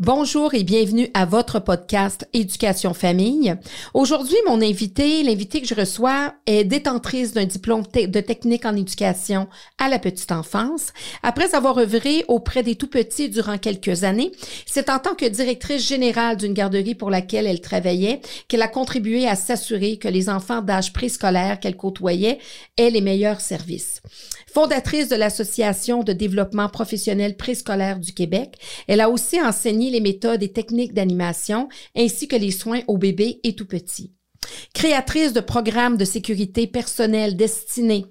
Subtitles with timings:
[0.00, 3.56] Bonjour et bienvenue à votre podcast Éducation Famille.
[3.94, 9.48] Aujourd'hui, mon invité, l'invité que je reçois, est détentrice d'un diplôme de technique en éducation
[9.76, 10.92] à la petite enfance.
[11.24, 14.30] Après avoir œuvré auprès des tout-petits durant quelques années,
[14.66, 19.26] c'est en tant que directrice générale d'une garderie pour laquelle elle travaillait qu'elle a contribué
[19.26, 22.38] à s'assurer que les enfants d'âge préscolaire qu'elle côtoyait
[22.76, 24.00] aient les meilleurs services.
[24.58, 28.56] Fondatrice de l'Association de développement professionnel préscolaire du Québec,
[28.88, 33.38] elle a aussi enseigné les méthodes et techniques d'animation ainsi que les soins aux bébés
[33.44, 34.17] et tout petits.
[34.74, 38.06] Créatrice de programmes de sécurité personnelle destinés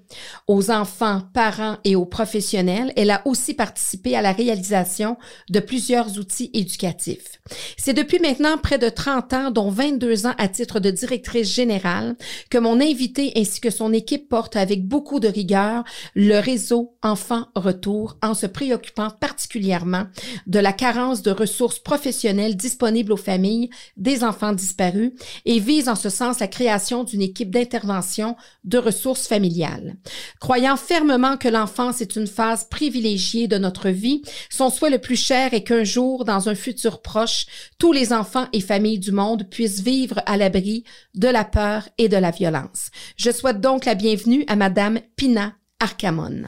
[0.46, 5.16] aux enfants, parents et aux professionnels, elle a aussi participé à la réalisation
[5.50, 7.40] de plusieurs outils éducatifs.
[7.76, 12.16] C'est depuis maintenant près de 30 ans, dont 22 ans à titre de directrice générale,
[12.50, 15.84] que mon invité ainsi que son équipe portent avec beaucoup de rigueur
[16.14, 20.04] le réseau Enfants Retour en se préoccupant particulièrement
[20.46, 25.12] de la carence de ressources professionnelles disponibles aux familles des enfants disparus
[25.44, 26.10] et vise en ce
[26.40, 29.96] la création d'une équipe d'intervention de ressources familiales.
[30.40, 35.16] Croyant fermement que l'enfance est une phase privilégiée de notre vie, son souhait le plus
[35.16, 37.46] cher est qu'un jour, dans un futur proche,
[37.78, 42.08] tous les enfants et familles du monde puissent vivre à l'abri de la peur et
[42.08, 42.90] de la violence.
[43.16, 46.42] Je souhaite donc la bienvenue à Madame Pina Arcamon.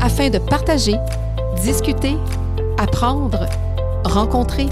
[0.00, 0.94] Afin de partager,
[1.62, 2.16] discuter,
[2.78, 3.46] apprendre,
[4.04, 4.66] rencontrer,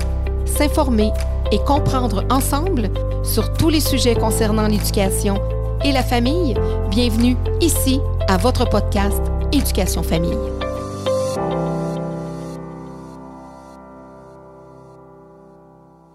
[0.46, 1.10] s'informer
[1.52, 2.90] et comprendre ensemble
[3.24, 5.36] sur tous les sujets concernant l'éducation
[5.84, 6.54] et la famille,
[6.90, 9.20] bienvenue ici à votre podcast
[9.52, 10.36] Éducation Famille.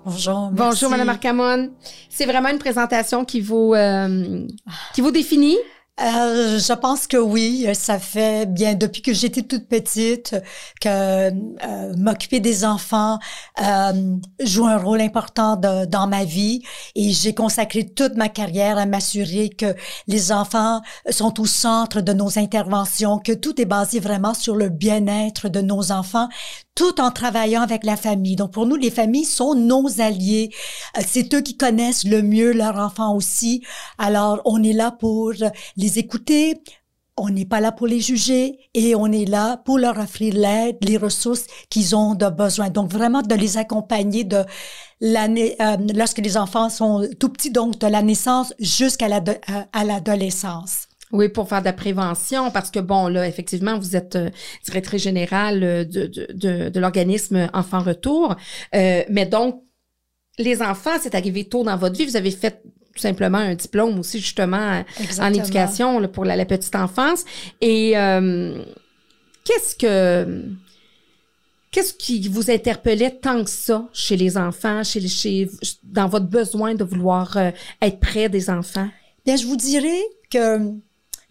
[0.03, 0.49] Bonjour.
[0.51, 1.69] Bonjour, Madame Arcamon.
[2.09, 4.45] C'est vraiment une présentation qui vous, euh,
[4.93, 5.57] qui vous définit.
[5.99, 7.67] Euh, je pense que oui.
[7.75, 10.35] Ça fait bien depuis que j'étais toute petite
[10.79, 13.19] que euh, m'occuper des enfants
[13.61, 16.63] euh, joue un rôle important dans ma vie
[16.95, 19.75] et j'ai consacré toute ma carrière à m'assurer que
[20.07, 24.69] les enfants sont au centre de nos interventions, que tout est basé vraiment sur le
[24.69, 26.29] bien-être de nos enfants
[26.75, 28.35] tout en travaillant avec la famille.
[28.35, 30.49] Donc pour nous, les familles sont nos alliés.
[30.97, 33.61] Euh, c'est eux qui connaissent le mieux leurs enfants aussi.
[33.97, 35.33] Alors on est là pour
[35.77, 36.55] les écouter.
[37.17, 40.77] On n'est pas là pour les juger et on est là pour leur offrir l'aide,
[40.81, 42.69] les ressources qu'ils ont de besoin.
[42.69, 44.43] Donc vraiment de les accompagner de
[45.01, 50.87] l'année euh, lorsque les enfants sont tout petits, donc de la naissance jusqu'à l'adolescence.
[51.11, 54.29] Oui, pour faire de la prévention, parce que bon, là, effectivement, vous êtes euh,
[54.65, 58.35] directrice générale euh, de, de, de, l'organisme Enfants Retour.
[58.75, 59.61] Euh, mais donc,
[60.37, 62.05] les enfants, c'est arrivé tôt dans votre vie.
[62.05, 62.63] Vous avez fait
[62.93, 64.83] tout simplement un diplôme aussi, justement,
[65.19, 67.25] en éducation pour la, petite enfance.
[67.61, 67.93] Et
[69.43, 70.45] qu'est-ce que...
[71.71, 75.49] Qu'est-ce qui vous interpellait tant que ça chez les enfants, chez, chez
[75.83, 77.37] dans votre besoin de vouloir
[77.81, 78.89] être près des enfants?
[79.25, 80.73] Bien, je vous dirais que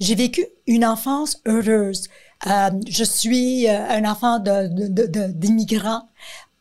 [0.01, 2.09] j'ai vécu une enfance heureuse.
[2.47, 6.09] Euh, je suis euh, un enfant d'immigrants.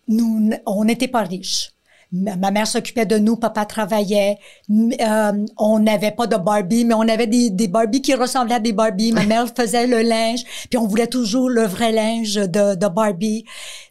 [0.08, 1.72] De, de, nous, on n'était pas riches.
[2.12, 4.40] Ma mère s'occupait de nous, papa travaillait.
[4.72, 8.60] Euh, on n'avait pas de Barbie, mais on avait des, des Barbies qui ressemblaient à
[8.60, 9.12] des Barbies.
[9.12, 13.46] Ma mère faisait le linge, puis on voulait toujours le vrai linge de, de Barbie.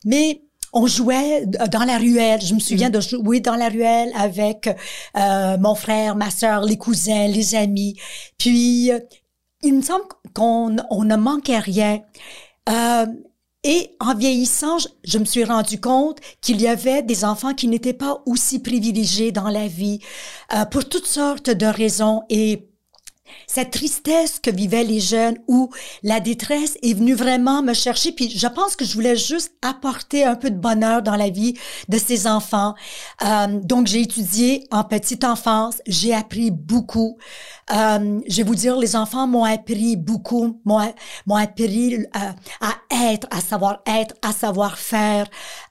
[0.04, 0.42] Mais
[0.72, 2.40] on jouait dans la ruelle.
[2.40, 2.92] Je me souviens mm.
[2.92, 4.68] de jouer dans la ruelle avec
[5.16, 7.96] euh, mon frère, ma sœur, les cousins, les amis.
[8.36, 8.90] Puis
[9.62, 12.00] il me semble qu'on on ne manquait rien.
[12.68, 13.06] Euh,
[13.68, 17.92] et en vieillissant, je, me suis rendu compte qu'il y avait des enfants qui n'étaient
[17.92, 20.00] pas aussi privilégiés dans la vie
[20.54, 22.22] euh, pour toutes sortes de raisons.
[22.30, 22.66] Et
[23.46, 25.68] cette tristesse que vivaient les jeunes où
[26.02, 28.12] la détresse est venue vraiment me chercher.
[28.12, 31.52] Puis je pense que je voulais juste apporter un peu de bonheur dans la vie
[31.90, 32.74] de ces enfants.
[33.22, 37.18] Euh, donc j'ai étudié en petite enfance, j'ai appris beaucoup.
[37.70, 42.08] Euh, je vais vous dire, les enfants m'ont appris beaucoup, m'ont appris euh,
[42.60, 45.26] à être, à savoir être, à savoir faire.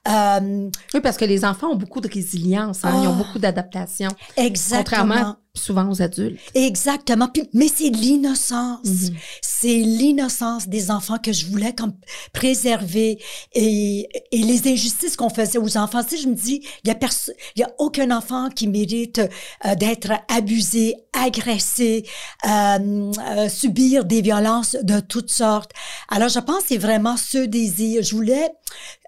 [0.08, 3.22] Euh, oui, parce que les enfants ont beaucoup de résilience, hein, ils ont ah.
[3.24, 4.10] beaucoup d'adaptation.
[4.36, 6.38] Exactement souvent aux adultes.
[6.54, 7.28] Exactement.
[7.52, 8.84] mais c'est l'innocence.
[8.84, 9.16] Mhm.
[9.42, 11.94] C'est l'innocence des enfants que je voulais comme
[12.32, 13.18] préserver
[13.54, 16.02] et, et les injustices qu'on faisait aux enfants.
[16.08, 16.98] Si je me dis, il y a
[17.56, 19.20] il y a aucun enfant qui mérite
[19.76, 25.72] d'être abusé, agressé euh, euh, subir des violences de toutes sortes.
[26.08, 28.02] Alors, je pense que c'est vraiment ce désir.
[28.02, 28.48] Je voulais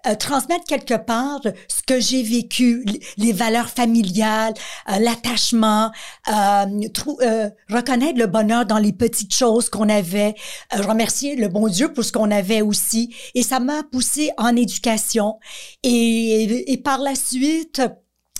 [0.07, 2.83] euh, transmettre quelque part ce que j'ai vécu,
[3.17, 4.53] les valeurs familiales,
[4.89, 5.91] euh, l'attachement,
[6.27, 10.33] euh, reconnaître le bonheur dans les petites choses qu'on avait,
[10.71, 13.13] remercier le bon Dieu pour ce qu'on avait aussi.
[13.35, 15.37] Et ça m'a poussé en éducation.
[15.83, 17.81] Et par la suite,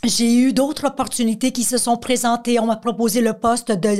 [0.04, 2.60] j'ai eu d'autres opportunités qui se sont présentées.
[2.60, 4.00] On m'a proposé le poste de,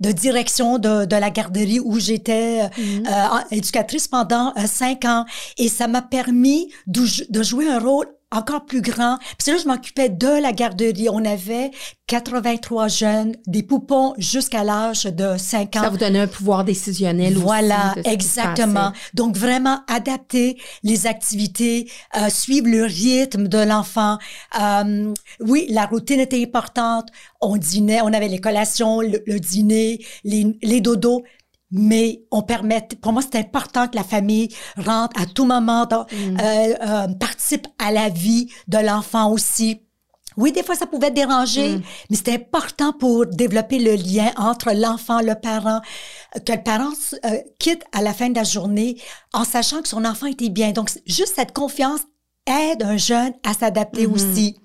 [0.00, 3.04] de direction de, de la garderie où j'étais mhm.
[3.06, 5.26] euh, éducatrice pendant euh, cinq ans.
[5.58, 9.18] Et ça m'a permis de jouer un rôle encore plus grand.
[9.38, 11.08] Parce que là, je m'occupais de la garderie.
[11.10, 11.70] On avait
[12.08, 15.82] 83 jeunes, des poupons jusqu'à l'âge de 5 ans.
[15.82, 18.92] Ça vous donnait un pouvoir décisionnel Voilà, exactement.
[19.14, 24.18] Donc, vraiment adapter les activités, euh, suivre le rythme de l'enfant.
[24.60, 27.08] Euh, oui, la routine était importante.
[27.40, 31.22] On dînait, on avait les collations, le, dîner, les, les dodos,
[31.72, 36.02] mais on permet, pour moi, c'est important que la famille rentre à tout moment, dans,
[36.12, 36.38] mm.
[36.40, 39.80] euh, euh, participe à la vie de l'enfant aussi.
[40.36, 41.82] Oui, des fois, ça pouvait déranger, mm.
[42.10, 45.80] mais c'était important pour développer le lien entre l'enfant, le parent,
[46.46, 46.92] que le parent
[47.24, 49.00] euh, quitte à la fin de la journée
[49.32, 50.72] en sachant que son enfant était bien.
[50.72, 52.00] Donc, juste cette confiance
[52.46, 54.12] aide un jeune à s'adapter mm-hmm.
[54.12, 54.56] aussi.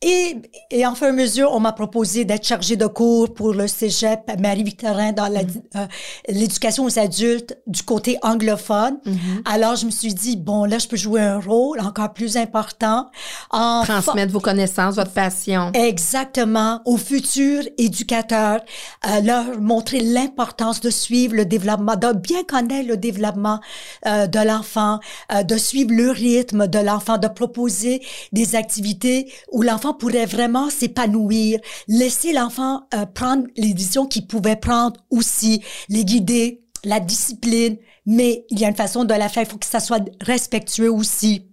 [0.00, 0.36] Et,
[0.70, 4.30] et en fin de mesure, on m'a proposé d'être chargée de cours pour le cégep
[4.38, 5.46] Marie-Victorin dans mm.
[5.74, 5.86] euh,
[6.28, 8.98] l'éducation aux adultes du côté anglophone.
[9.04, 9.42] Mm-hmm.
[9.44, 13.10] Alors, je me suis dit, bon, là, je peux jouer un rôle encore plus important.
[13.50, 15.72] En Transmettre vos connaissances, votre passion.
[15.74, 16.80] Exactement.
[16.84, 18.60] Aux futurs éducateurs,
[19.04, 23.58] euh, leur montrer l'importance de suivre le développement, de bien connaître le développement
[24.06, 25.00] euh, de l'enfant,
[25.32, 30.70] euh, de suivre le rythme de l'enfant, de proposer des activités où l'enfant pourrait vraiment
[30.70, 37.76] s'épanouir, laisser l'enfant euh, prendre les décisions qu'il pouvait prendre aussi, les guider, la discipline,
[38.06, 40.90] mais il y a une façon de la faire, il faut que ça soit respectueux
[40.90, 41.47] aussi.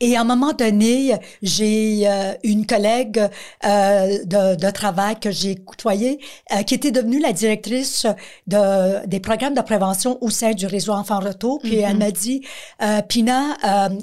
[0.00, 3.28] Et à un moment donné, j'ai euh, une collègue
[3.64, 6.18] euh, de, de, travail que j'ai côtoyée
[6.52, 8.06] euh, qui était devenue la directrice
[8.46, 11.60] de, des programmes de prévention au sein du réseau Enfants Retour.
[11.62, 11.98] Puis elle mm-hmm.
[11.98, 12.42] m'a dit,
[12.82, 13.56] euh, Pina,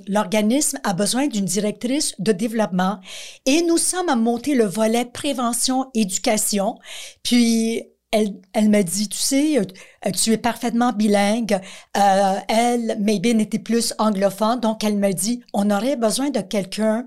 [0.07, 2.99] l'organisme a besoin d'une directrice de développement
[3.45, 6.77] et nous sommes à monter le volet prévention-éducation.
[7.23, 11.59] Puis elle, elle me dit, tu sais, euh, tu es parfaitement bilingue.
[11.97, 17.05] Euh, elle, Maybin, était plus anglophone, donc elle me dit, on aurait besoin de quelqu'un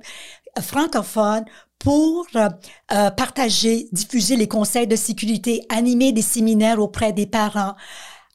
[0.61, 1.45] francophone
[1.79, 2.49] pour euh,
[3.11, 7.75] partager, diffuser les conseils de sécurité, animer des séminaires auprès des parents.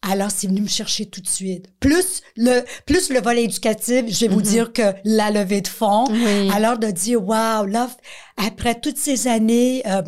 [0.02, 1.66] Alors, c'est venu me chercher tout de suite.
[1.80, 4.44] Plus le, plus le volet éducatif, je vais vous mm-hmm.
[4.44, 6.06] dire que la levée de fonds.
[6.54, 7.90] Alors, de dire, wow, là,
[8.38, 10.02] après toutes ces années, euh,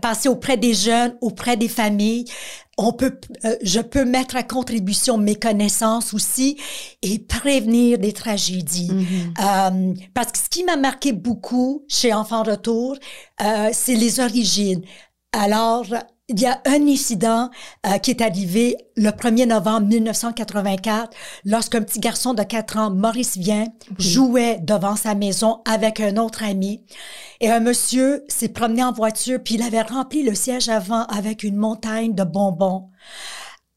[0.00, 2.24] passer auprès des jeunes, auprès des familles.
[2.78, 6.56] On peut, euh, je peux mettre à contribution mes connaissances aussi
[7.02, 8.90] et prévenir des tragédies.
[8.90, 9.92] Mm-hmm.
[9.92, 12.96] euh, parce que ce qui m'a marqué beaucoup chez Enfants Retour,
[13.42, 14.82] euh, c'est les origines.
[15.32, 15.86] Alors,
[16.30, 17.50] il y a un incident
[17.86, 21.10] euh, qui est arrivé le 1er novembre 1984
[21.44, 23.66] lorsqu'un petit garçon de 4 ans, Maurice Vient,
[23.98, 26.84] jouait devant sa maison avec un autre ami.
[27.40, 31.42] Et un monsieur s'est promené en voiture puis il avait rempli le siège avant avec
[31.42, 32.90] une montagne de bonbons.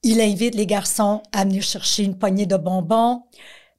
[0.03, 3.23] Il invite les garçons à venir chercher une poignée de bonbons.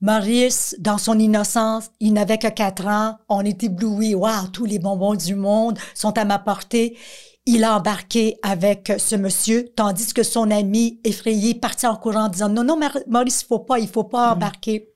[0.00, 3.18] Maurice, dans son innocence, il n'avait que 4 ans.
[3.28, 4.16] On est ébloui.
[4.16, 6.98] Waouh, tous les bonbons du monde sont à ma portée
[7.46, 12.28] il a embarqué avec ce monsieur, tandis que son ami effrayé partit en courant en
[12.28, 14.32] disant non, non, Maurice, il faut pas, il faut pas mm.
[14.32, 14.88] embarquer.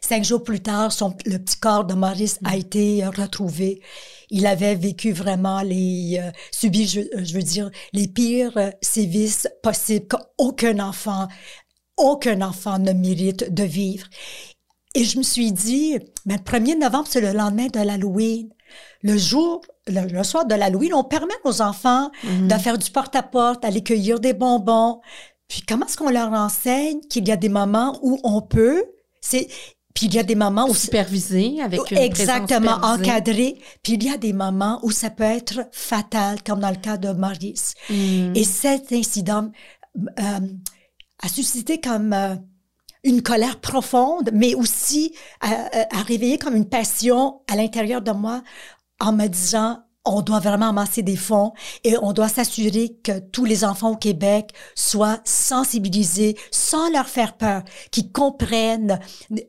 [0.00, 2.60] Cinq jours plus tard, son, le petit corps de Maurice a mm.
[2.60, 3.80] été euh, retrouvé.
[4.30, 9.48] Il avait vécu vraiment les, euh, subi, je, je, veux dire, les pires euh, sévices
[9.62, 11.28] possibles qu'aucun enfant,
[11.96, 14.06] aucun enfant ne mérite de vivre.
[14.94, 18.50] Et je me suis dit, mais le 1er novembre, c'est le lendemain de l'Halloween.
[19.02, 22.60] Le jour le, soir de l'Halloween, on permet aux enfants de mhm.
[22.60, 25.00] faire du porte-à-porte, aller cueillir des bonbons.
[25.48, 28.84] Puis comment est-ce qu'on leur enseigne qu'il y a des moments où on peut,
[29.20, 29.48] c'est
[29.98, 33.56] puis il y a des moments où supervisé avec une exactement encadré.
[33.82, 36.96] Puis il y a des moments où ça peut être fatal, comme dans le cas
[36.96, 37.74] de Maurice.
[37.90, 38.32] Mhm.
[38.36, 39.50] Et cet incident
[39.96, 40.38] euh,
[41.20, 42.36] a suscité comme euh,
[43.02, 48.42] une colère profonde, mais aussi a, a réveillé comme une passion à l'intérieur de moi
[49.00, 51.52] en me disant, on doit vraiment amasser des fonds
[51.84, 57.36] et on doit s'assurer que tous les enfants au Québec soient sensibilisés sans leur faire
[57.36, 58.98] peur, qu'ils comprennent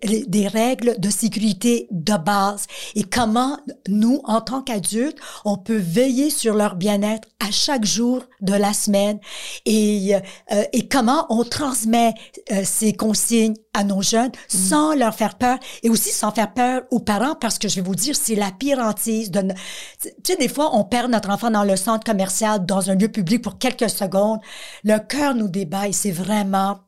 [0.01, 6.29] des règles de sécurité de base et comment nous, en tant qu'adultes, on peut veiller
[6.29, 9.19] sur leur bien-être à chaque jour de la semaine
[9.65, 12.13] et, euh, et comment on transmet
[12.51, 14.57] euh, ces consignes à nos jeunes mm.
[14.57, 17.81] sans leur faire peur et aussi sans faire peur aux parents parce que je vais
[17.81, 19.41] vous dire, c'est la pire hantise de...
[20.01, 23.07] Tu sais, des fois, on perd notre enfant dans le centre commercial, dans un lieu
[23.07, 24.39] public pour quelques secondes.
[24.83, 26.79] Le cœur nous débat et c'est vraiment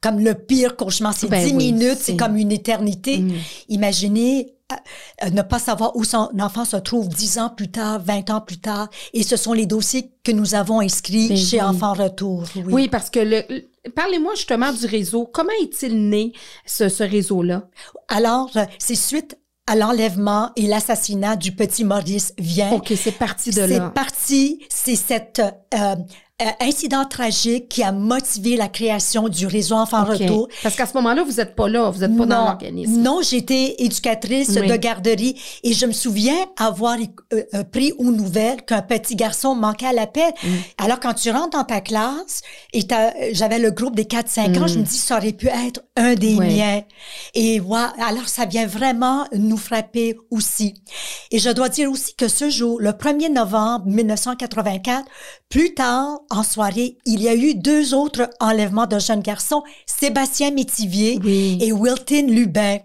[0.00, 1.14] comme le pire cauchemar.
[1.14, 3.18] C'est ben dix minutes, c'est comme une éternité.
[3.18, 3.32] Mm.
[3.68, 4.76] Imaginez euh,
[5.24, 8.40] euh, ne pas savoir où son enfant se trouve dix ans plus tard, vingt ans
[8.40, 8.88] plus tard.
[9.12, 12.44] Et ce sont les dossiers que nous avons inscrits ben chez Enfants Retour.
[12.66, 12.88] Oui.
[12.88, 13.42] parce que le,
[13.96, 15.26] parlez-moi justement du réseau.
[15.26, 16.32] Comment est-il né,
[16.66, 17.68] ce, ce réseau-là?
[18.08, 22.72] Alors, euh, c'est suite à l'enlèvement et l'assassinat du petit Maurice Vient.
[22.72, 23.66] OK, c'est parti de là.
[23.68, 25.42] C'est parti, c'est cette
[25.74, 25.94] euh,
[26.40, 30.46] euh, incident tragique qui a motivé la création du réseau Enfants Retour.
[30.62, 33.02] Parce qu'à ce moment-là, vous n'êtes pas là, vous n'êtes pas dans l'organisme.
[33.02, 36.96] Non, j'étais éducatrice de garderie et je me souviens avoir
[37.32, 40.32] euh, euh, pris aux nouvelles qu'un petit garçon manquait à l'appel.
[40.44, 40.48] Mm.
[40.84, 42.42] Alors, quand tu rentres dans ta classe
[42.72, 42.82] et
[43.32, 44.84] j'avais le groupe des 4-5 ans, je me mm.
[44.84, 46.82] dis, ça aurait pu être un des miens.
[47.34, 50.74] Et voilà, alors ça vient vraiment nous frapper aussi.
[51.32, 55.04] Et je dois dire aussi que ce jour, le 1er novembre 1984,
[55.48, 60.50] plus tard, en soirée, il y a eu deux autres enlèvements de jeunes garçons, Sébastien
[60.50, 61.18] Métivier
[61.60, 62.78] et Wilton Lubin.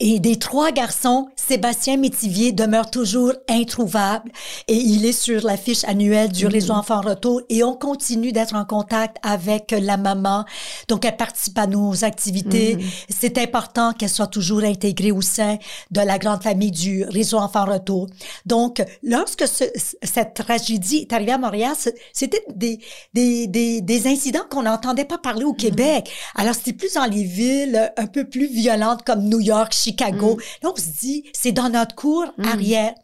[0.00, 4.32] Et des trois garçons, Sébastien Métivier demeure toujours introuvable
[4.66, 6.78] et il est sur la fiche annuelle du réseau mm.
[6.78, 10.44] Enfants Retour et on continue d'être en contact avec la maman.
[10.88, 12.76] Donc, elle participe à nos activités.
[12.76, 12.80] Mm.
[13.08, 15.58] C'est important qu'elle soit toujours intégrée au sein
[15.90, 18.08] de la grande famille du réseau Enfants Retour.
[18.46, 21.74] Donc, lorsque cette tragédie est arrivée à Montréal,
[22.12, 22.80] c'était des,
[23.12, 25.56] des, des, des incidents qu'on n'entendait pas parler au mm.
[25.56, 26.10] Québec.
[26.34, 30.36] Alors, c'était plus dans les villes un peu plus violentes comme New York, Chicago.
[30.36, 30.40] Mm.
[30.62, 32.48] Là, on se dit, c'est dans notre cour mm.
[32.48, 32.94] arrière.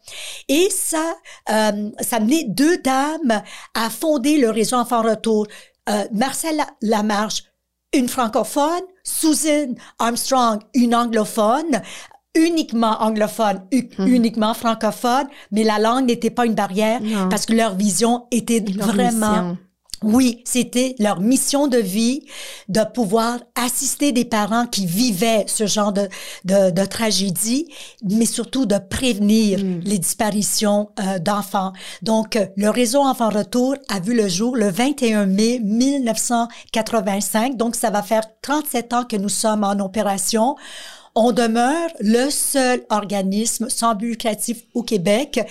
[0.47, 1.15] Et ça,
[1.49, 3.41] euh, ça a mené deux dames
[3.73, 5.47] à fonder le réseau Enfants Retour.
[5.89, 7.43] Euh, Marcel Lamarche,
[7.93, 11.81] une francophone, Susan Armstrong, une anglophone,
[12.35, 14.07] uniquement anglophone, mm.
[14.07, 19.57] uniquement francophone, mais la langue n'était pas une barrière parce que leur vision était vraiment
[20.03, 22.25] oui, c'était leur mission de vie
[22.69, 26.09] de pouvoir assister des parents qui vivaient ce genre de,
[26.45, 27.67] de, de tragédie,
[28.09, 29.81] mais surtout de prévenir hmm.
[29.83, 31.73] les disparitions euh, d'enfants.
[32.01, 37.57] Donc, le réseau Enfants Retour a vu le jour le 21 mai 1985.
[37.57, 40.55] Donc, ça va faire 37 ans que nous sommes en opération
[41.15, 45.41] on demeure le seul organisme sans but lucratif au Québec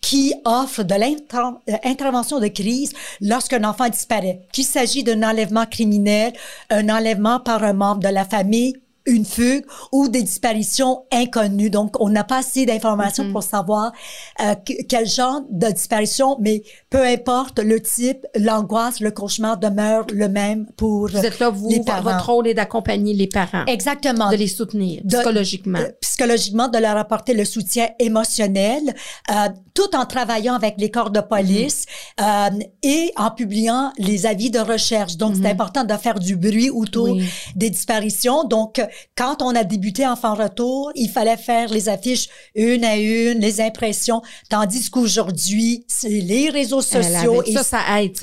[0.00, 6.32] qui offre de l'intervention euh, de crise lorsqu'un enfant disparaît, qu'il s'agit d'un enlèvement criminel,
[6.70, 8.74] un enlèvement par un membre de la famille
[9.06, 11.70] une fugue ou des disparitions inconnues.
[11.70, 13.32] Donc, on n'a pas assez d'informations mm-hmm.
[13.32, 13.92] pour savoir
[14.40, 14.54] euh,
[14.88, 20.66] quel genre de disparition, mais peu importe le type, l'angoisse, le cauchemar demeure le même
[20.76, 21.70] pour Vous êtes là, vous,
[22.02, 23.64] votre rôle est d'accompagner les parents.
[23.66, 24.30] Exactement.
[24.30, 25.78] De les soutenir psychologiquement.
[25.78, 28.94] Euh, psychologiquement, de leur apporter le soutien émotionnel,
[29.30, 29.34] euh,
[29.74, 31.86] tout en travaillant avec les corps de police
[32.20, 32.50] euh,
[32.82, 35.16] et en publiant les avis de recherche.
[35.16, 35.50] Donc, c'est mm-hmm.
[35.50, 37.16] important de faire du bruit autour
[37.56, 38.44] des disparitions.
[38.44, 38.80] Donc,
[39.16, 43.60] quand on a débuté Enfant Retour, il fallait faire les affiches une à une, les
[43.60, 47.42] impressions, tandis qu'aujourd'hui, c'est les réseaux sociaux.
[47.44, 48.16] et ça, ça aide.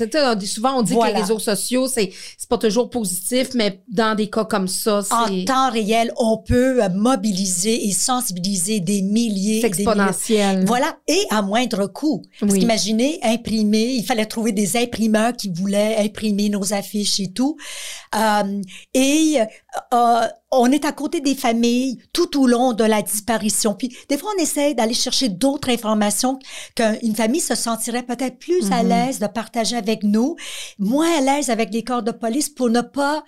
[0.44, 4.30] souvent, on dit que les réseaux sociaux, c'est c'est pas toujours positif, mais dans des
[4.30, 5.14] cas comme ça, c'est...
[5.14, 9.60] En temps réel, on peut mobiliser et sensibiliser des milliers...
[9.60, 10.64] C'est exponentiel.
[10.64, 12.22] Voilà, et à moindre coût.
[12.40, 17.56] Parce qu'imaginez, imprimer, il fallait trouver des imprimeurs qui voulaient imprimer nos affiches et tout.
[18.14, 18.62] Euh,
[18.94, 19.38] et
[19.92, 20.20] euh,
[20.50, 23.74] on est à côté des familles tout au long de la disparition.
[23.74, 26.38] Puis des fois, on essaie d'aller chercher d'autres informations
[26.74, 28.88] qu'une famille se sentirait peut-être plus à mhm.
[28.88, 30.36] l'aise de partager avec nous,
[30.78, 33.22] moins à l'aise avec les corps de police pour ne pas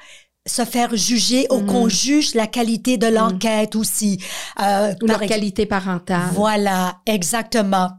[0.46, 1.90] se faire juger ou qu'on mhm.
[1.90, 4.22] juge la qualité de l'enquête aussi.
[4.60, 6.30] Euh, ou la qualité parentale.
[6.32, 7.90] Voilà, exactement.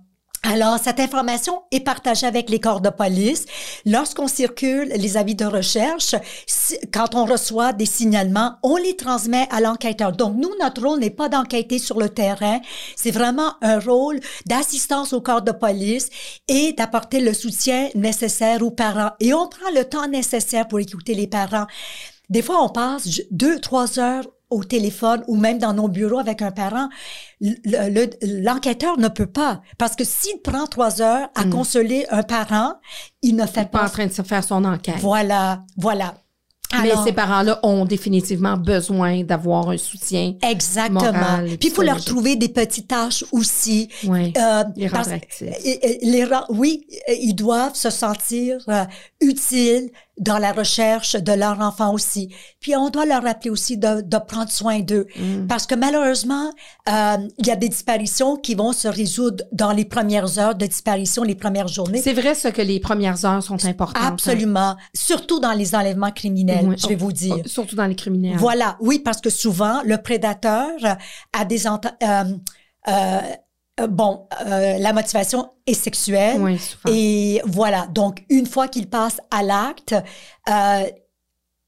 [0.44, 3.46] Alors, cette information est partagée avec les corps de police.
[3.86, 6.16] Lorsqu'on circule les avis de recherche,
[6.92, 10.12] quand on reçoit des signalements, on les transmet à l'enquêteur.
[10.12, 12.60] Donc, nous, notre rôle n'est pas d'enquêter sur le terrain.
[12.96, 16.10] C'est vraiment un rôle d'assistance au corps de police
[16.48, 19.12] et d'apporter le soutien nécessaire aux parents.
[19.20, 21.68] Et on prend le temps nécessaire pour écouter les parents.
[22.30, 26.42] Des fois, on passe deux, trois heures au téléphone ou même dans nos bureaux avec
[26.42, 26.90] un parent,
[27.40, 29.62] le- le- l'enquêteur ne peut pas.
[29.78, 32.74] Parce que s'il prend trois heures à consoler un parent,
[33.22, 33.90] il ne fait Pas en pas.
[33.90, 34.96] train de se faire son enquête.
[35.00, 36.14] Voilà, voilà.
[36.82, 40.36] Mais ces parents-là ont définitivement besoin d'avoir un soutien.
[40.42, 41.44] Exactement.
[41.60, 43.90] Puis il faut leur trouver des petites tâches aussi.
[44.08, 44.32] Ouais.
[44.38, 48.86] Euh, Les parce- les oui, ils doivent se sentir euh,
[49.20, 49.90] utiles
[50.22, 52.34] dans la recherche de leur enfant aussi.
[52.62, 55.08] Puis on doit leur rappeler aussi de, de prendre soin d'eux.
[55.18, 55.48] Mm.
[55.48, 56.52] Parce que malheureusement,
[56.88, 60.66] euh, il y a des disparitions qui vont se résoudre dans les premières heures de
[60.68, 62.02] disparition, les premières journées.
[62.02, 63.98] C'est vrai, ça, que les premières heures sont importantes.
[64.02, 64.10] hein?
[64.14, 64.78] Absolument.
[64.94, 66.76] Surtout dans les enlèvements criminels, Oui.
[66.78, 67.36] je vais vous dire.
[67.40, 68.38] Oh, Surtout dans les criminels.
[68.38, 70.70] Voilà, oui, parce que souvent, le prédateur
[71.34, 71.66] a des...
[71.68, 72.24] euh,
[72.88, 73.20] euh,
[73.80, 76.40] euh, bon, euh, la motivation est sexuelle.
[76.42, 76.60] Oui.
[76.90, 79.96] Et voilà, donc une fois qu'il passe à l'acte,
[80.50, 80.84] euh,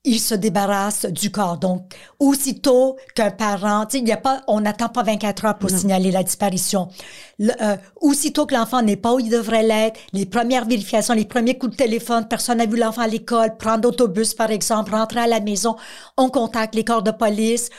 [0.05, 1.57] il se débarrasse du corps.
[1.57, 5.77] Donc, aussitôt qu'un parent, il y a pas, on n'attend pas 24 heures pour Non.
[5.77, 6.89] signaler la disparition.
[7.39, 11.23] Le- euh, aussitôt que l'enfant n'est pas où il devrait l'être, les premières vérifications, les
[11.23, 15.21] premiers coups de téléphone, personne n'a vu l'enfant à l'école, prendre l'autobus par exemple, rentrer
[15.21, 15.77] à la maison,
[16.17, 17.69] on contacte les corps de police.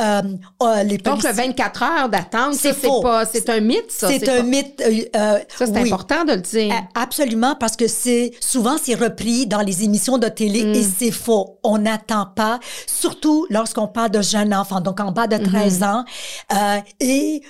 [0.00, 0.22] Euh,
[0.62, 4.08] euh, les Donc, le policiers- 24 heures d'attente, C'est pas, c'est un mythe, ça.
[4.08, 4.80] c'est un pas- mythe.
[4.84, 5.92] euh, euh, Ça, c'est oui.
[5.92, 6.74] important de le dire.
[6.96, 10.74] Absolument, parce que c'est souvent c'est repris dans les émissions de télé Mm.
[10.74, 11.60] et c'est faux.
[11.62, 12.58] On n'attend pas,
[12.88, 15.48] surtout lorsqu'on parle de jeunes enfants, donc en bas de Mm-hmm.
[15.48, 16.04] 13 ans,
[16.52, 17.42] euh, et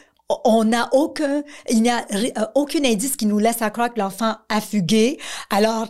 [0.44, 2.04] on n'a aucun, il n'y a
[2.54, 5.18] aucun indice qui nous laisse à croire que l'enfant a fugué.
[5.50, 5.86] Alors,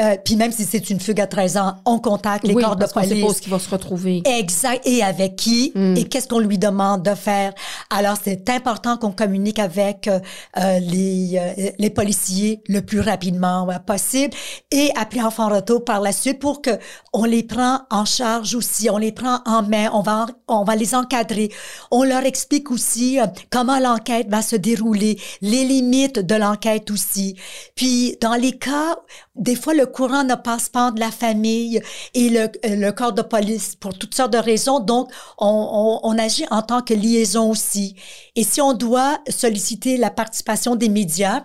[0.00, 2.76] euh, puis même si c'est une fugue à 13 ans, on contacte les oui, corps
[2.76, 3.40] de parce pas où police.
[3.40, 4.22] qu'il va se retrouver.
[4.24, 4.80] Exact.
[4.86, 5.72] Et avec qui?
[5.74, 5.96] Mm.
[5.96, 7.52] et qu'est-ce qu'on lui demande de faire?
[7.90, 10.18] Alors, c'est important qu'on communique avec euh,
[10.56, 14.34] euh, les, euh, les policiers le plus rapidement possible
[14.70, 16.70] et appeler Enfant Retour par la suite pour que
[17.12, 20.76] on les prend en charge aussi, on les prend en main, on va, on va
[20.76, 21.50] les encadrer.
[21.90, 27.36] On leur explique aussi euh, comment l'enquête va se dérouler, les limites de l'enquête aussi.
[27.74, 28.96] Puis, dans les cas,
[29.36, 31.80] des fois, le courant ne passe pas de la famille
[32.14, 34.80] et le, euh, le corps de police pour toutes sortes de raisons.
[34.80, 37.96] Donc, on, on, on agit en tant que liaison aussi.
[38.34, 41.44] Et si on doit solliciter la participation des médias,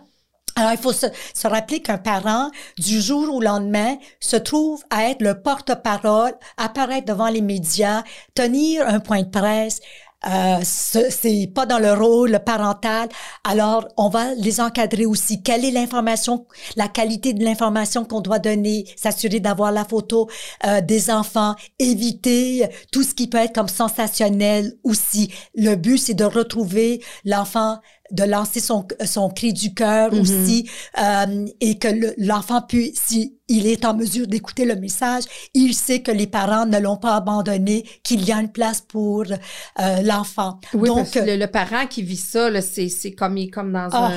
[0.55, 5.09] alors, il faut se, se rappeler qu'un parent, du jour au lendemain, se trouve à
[5.09, 8.03] être le porte-parole, apparaître devant les médias,
[8.35, 9.79] tenir un point de presse.
[10.27, 13.09] Euh, ce- c'est pas dans le rôle parental.
[13.43, 15.41] Alors, on va les encadrer aussi.
[15.41, 20.29] Quelle est l'information, la qualité de l'information qu'on doit donner, s'assurer d'avoir la photo
[20.67, 25.33] euh, des enfants, éviter tout ce qui peut être comme sensationnel aussi.
[25.55, 27.79] Le but, c'est de retrouver l'enfant
[28.11, 30.19] de lancer son, son cri du cœur Mhm.
[30.19, 30.69] aussi
[30.99, 35.73] euh, et que le- l'enfant puisse, si il est en mesure d'écouter le message, il
[35.73, 40.01] sait que les parents ne l'ont pas abandonné, qu'il y a une place pour euh,
[40.03, 40.59] l'enfant.
[40.73, 43.73] Oui, Donc, parce que le, le parent qui vit ça, c'est, c'est comme, il comme
[43.73, 44.11] dans Ah.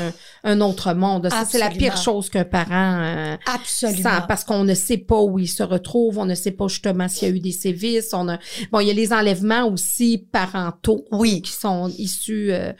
[0.44, 1.28] un, un autre monde.
[1.50, 4.02] C'est la pire chose qu'un parent euh, absolument.
[4.10, 7.08] sent, parce qu'on ne sait pas où il se retrouve, on ne sait pas justement
[7.08, 8.10] s'il y a eu des sévices.
[8.12, 8.38] On a,
[8.70, 11.42] bon, il y a les enlèvements aussi parentaux Oui.
[11.42, 12.72] qui sont issus euh,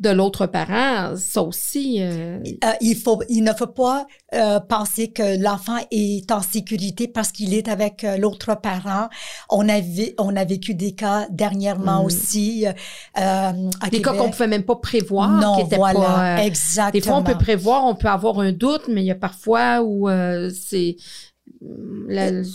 [0.00, 1.14] de l'autre parent.
[1.16, 6.30] Ça aussi, euh, Euh, il faut, il ne faut pas euh, penser que l'enfant est
[6.32, 9.08] en sécurité parce qu'il est avec l'autre parent.
[9.50, 12.06] On a, vé- on a vécu des cas dernièrement Mm.
[12.06, 12.66] aussi.
[13.14, 13.52] à
[13.90, 16.44] des cas qu'on pouvait même pas prévoir, Non, voilà, pas.
[16.44, 16.90] exactement.
[16.92, 19.82] Des fois, on peut prévoir, on peut avoir un doute, mais il y a parfois
[19.82, 20.08] où
[20.54, 20.96] c'est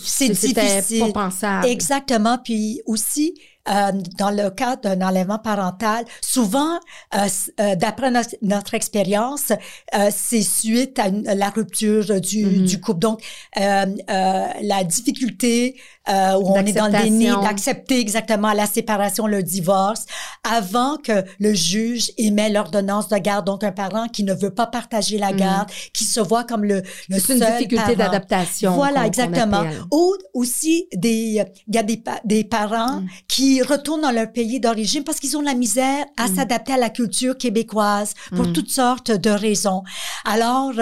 [0.02, 1.12] C'est difficile.
[1.12, 1.66] pas pensable.
[1.66, 2.38] Exactement.
[2.42, 3.34] Puis aussi,
[3.68, 6.78] euh, dans le cas d'un enlèvement parental, souvent,
[7.14, 7.18] euh,
[7.60, 9.50] euh, d'après notre, notre expérience,
[9.94, 12.64] euh, c'est suite à une- la rupture du, Mhm.
[12.66, 13.00] du couple.
[13.00, 13.20] Donc,
[13.58, 15.76] euh, euh, la difficulté
[16.08, 20.04] euh, où on est dans le déni d'accepter exactement la séparation, le divorce,
[20.44, 23.44] avant que le juge émet l'ordonnance de garde.
[23.46, 25.36] Donc, un parent qui ne veut pas partager la Mhm.
[25.38, 27.94] garde, qui se voit comme le, le C'est une difficulté parent.
[27.96, 28.72] d'adaptation.
[28.76, 29.64] Voilà, exactement.
[29.90, 33.06] Ou aussi des, il y a des, des parents Mm.
[33.26, 36.36] qui retournent dans leur pays d'origine parce qu'ils ont la misère à Mm.
[36.36, 38.52] s'adapter à la culture québécoise pour Mm.
[38.52, 39.82] toutes sortes de raisons.
[40.24, 40.72] Alors,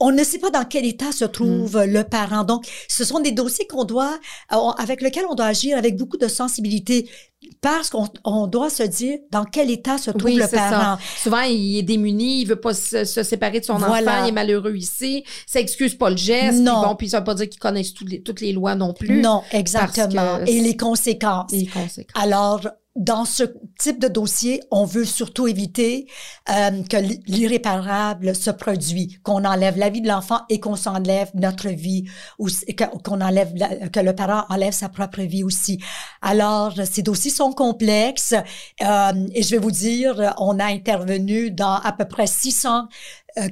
[0.00, 1.84] on ne sait pas dans quel état se trouve Mm.
[1.84, 2.44] le parent.
[2.44, 4.18] Donc, ce sont des dossiers qu'on doit,
[4.52, 7.08] euh, avec lesquels on doit agir avec beaucoup de sensibilité
[7.62, 10.96] parce qu'on on doit se dire dans quel état se trouve Oui, le parent.
[10.96, 10.98] ça.
[11.22, 14.12] Souvent, il est démuni, il veut pas se, se séparer de son Voilà.
[14.12, 15.24] enfant, il est malheureux ici.
[15.46, 16.58] Ça excuse pas le geste.
[16.60, 16.80] Non.
[16.80, 18.92] Puis bon, puis ça veut pas dire qu'ils connaissent toutes les, toutes les lois non
[18.92, 19.20] plus.
[19.20, 20.40] Non, exactement.
[20.46, 21.50] Et les conséquences.
[21.52, 22.22] Les conséquences.
[22.22, 22.60] Alors,
[22.96, 23.44] dans ce
[23.78, 26.08] type de dossier, on veut surtout éviter
[26.48, 31.68] euh, que l'irréparable se produit, qu'on enlève la vie de l'enfant et qu'on s'enlève notre
[31.68, 32.04] vie,
[32.38, 32.48] ou
[33.04, 33.54] qu'on enlève
[33.92, 35.80] que le parent enlève sa propre vie aussi.
[36.20, 38.34] Alors, ces dossiers sont complexes
[38.82, 42.82] euh, et je vais vous dire, on a intervenu dans à peu près 600 euh,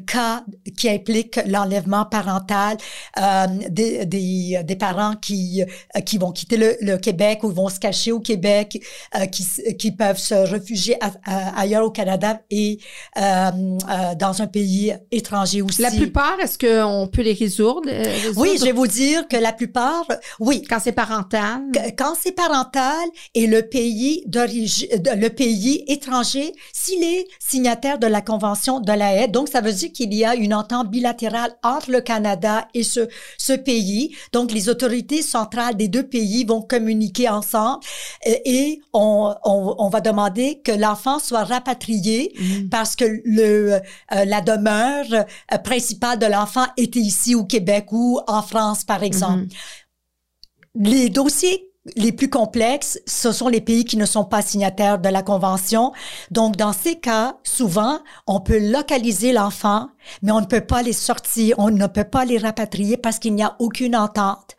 [0.06, 0.44] cas
[0.76, 2.76] qui impliquent l'enlèvement parental
[3.18, 7.68] euh, des, des, des, parents qui euh, qui vont quitter le, le, Québec ou vont
[7.68, 8.82] se cacher au Québec,
[9.14, 9.46] euh, qui,
[9.78, 12.78] qui peuvent se réfugier ailleurs au Canada et
[13.16, 15.82] dans un pays étranger aussi.
[15.82, 19.52] La plupart, est-ce qu'on peut les résoudre, résoudre, Oui, je vais vous dire que la
[19.52, 20.06] plupart,
[20.40, 20.62] oui.
[20.68, 21.62] Quand c'est parental?
[21.96, 28.20] Quand c'est parental et le pays d'origine, le pays étranger, s'il est signataire de la
[28.20, 31.52] Convention de la haie, donc ça veut veut dire qu'il y a une entente bilatérale
[31.62, 34.16] entre le Canada et ce, ce pays.
[34.32, 37.84] Donc, les autorités centrales des deux pays vont communiquer ensemble
[38.24, 42.68] et, on, on, on, va demander que l'enfant soit rapatrié mm.
[42.68, 43.80] parce que le, euh,
[44.24, 49.44] la demeure euh, principale de l'enfant était ici au Québec ou en France, par exemple.
[49.44, 50.88] Mm-hmm.
[50.88, 55.08] Les dossiers les plus complexes, ce sont les pays qui ne sont pas signataires de
[55.08, 55.92] la Convention.
[56.30, 59.88] Donc, dans ces cas, souvent, on peut localiser l'enfant,
[60.22, 63.34] mais on ne peut pas les sortir, on ne peut pas les rapatrier parce qu'il
[63.34, 64.56] n'y a aucune entente.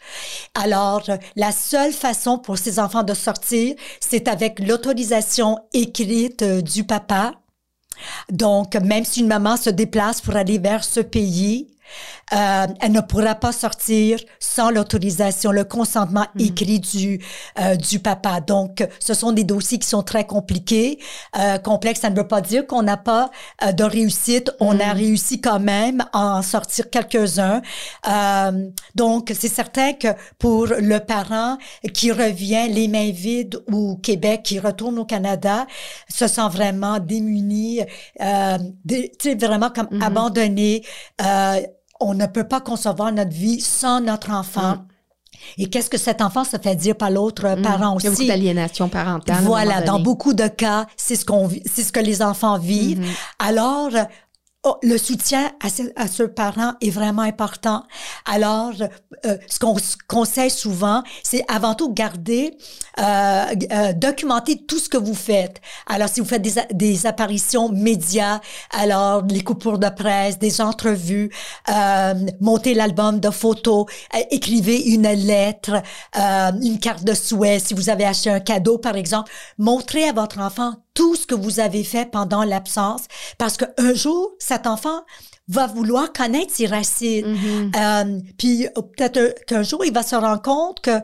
[0.56, 1.04] Alors,
[1.36, 7.34] la seule façon pour ces enfants de sortir, c'est avec l'autorisation écrite euh, du papa.
[8.32, 11.68] Donc, même si une maman se déplace pour aller vers ce pays,
[12.34, 16.46] euh, elle ne pourra pas sortir sans l'autorisation, le consentement mhm.
[16.46, 17.20] écrit du
[17.60, 18.40] euh, du papa.
[18.42, 21.00] Donc, ce sont des dossiers qui sont très compliqués,
[21.38, 22.02] euh, complexes.
[22.02, 23.32] Ça ne veut pas dire qu'on n'a pas
[23.64, 24.52] euh, de réussite.
[24.60, 25.00] On a mhm.
[25.00, 27.62] réussi quand même à en sortir quelques-uns.
[28.08, 31.58] Euh, donc, c'est certain que pour le parent
[31.94, 35.66] qui revient les mains vides au Québec, qui retourne au Canada,
[36.10, 37.82] se sent vraiment démuni,
[38.22, 38.58] euh,
[39.40, 40.02] vraiment comme mhm.
[40.02, 40.84] abandonné.
[41.22, 41.62] Euh,
[42.00, 44.76] on ne peut pas concevoir notre vie sans notre enfant.
[44.76, 44.86] Mm.
[45.58, 47.62] Et qu'est-ce que cet enfant se fait dire par l'autre mm.
[47.62, 48.08] parent aussi?
[48.08, 49.44] Il y a beaucoup d'aliénation parentale.
[49.44, 53.02] Voilà, dans beaucoup de cas, c'est ce qu'on, c'est ce que les enfants vivent.
[53.02, 53.48] Mm-hmm.
[53.48, 53.92] Alors,
[54.66, 57.84] Oh, le soutien à ce, à ce, parent est vraiment important.
[58.26, 58.74] Alors,
[59.26, 59.78] euh, ce qu'on
[60.10, 62.58] conseille souvent, c'est avant tout garder,
[63.00, 65.62] euh, euh, documenter tout ce que vous faites.
[65.88, 68.42] Alors, si vous faites des, des apparitions médias,
[68.72, 71.32] alors les coupures de presse, des entrevues,
[71.70, 75.82] euh, montez l'album de photos, euh, écrivez une lettre,
[76.16, 77.60] une carte de souhait.
[77.60, 81.34] Si vous avez acheté un cadeau, par exemple, montrez à votre enfant tout ce que
[81.34, 83.04] vous avez fait pendant l'absence,
[83.38, 85.06] parce qu'un jour, cet enfant
[85.48, 87.36] va vouloir connaître ses racines.
[87.36, 87.72] Mm-hmm.
[87.78, 91.00] euh, puis euh, peut-être qu'un jour, il va se rendre compte que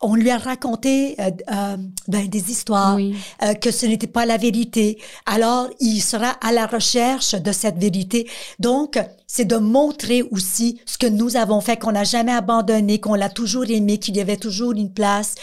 [0.00, 1.76] on lui a raconté euh, euh
[2.08, 4.98] ben, des histoires, euh, que ce n'était pas la vérité.
[5.26, 8.28] Alors, il sera à la recherche de cette vérité.
[8.58, 8.98] Donc,
[9.32, 13.28] c'est de montrer aussi ce que nous avons fait, qu'on n'a jamais abandonné, qu'on l'a
[13.28, 15.36] toujours aimé, qu'il y avait toujours une place,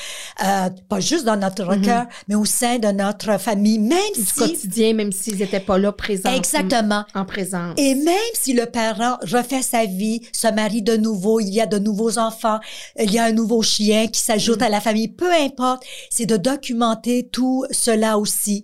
[0.43, 4.25] euh, pas juste dans notre mm cœur, mais au sein de notre famille, même du
[4.25, 4.33] si...
[4.33, 6.33] quotidien, même s'ils n'étaient pas là présents.
[6.33, 7.05] Exactement.
[7.13, 7.75] En présence.
[7.77, 11.65] Et même si le parent refait sa vie, se marie de nouveau, il y a
[11.65, 12.59] de nouveaux enfants,
[12.99, 14.63] il y a un nouveau chien qui s'ajoute mm.
[14.63, 18.63] à la famille, peu importe, c'est de documenter tout cela aussi.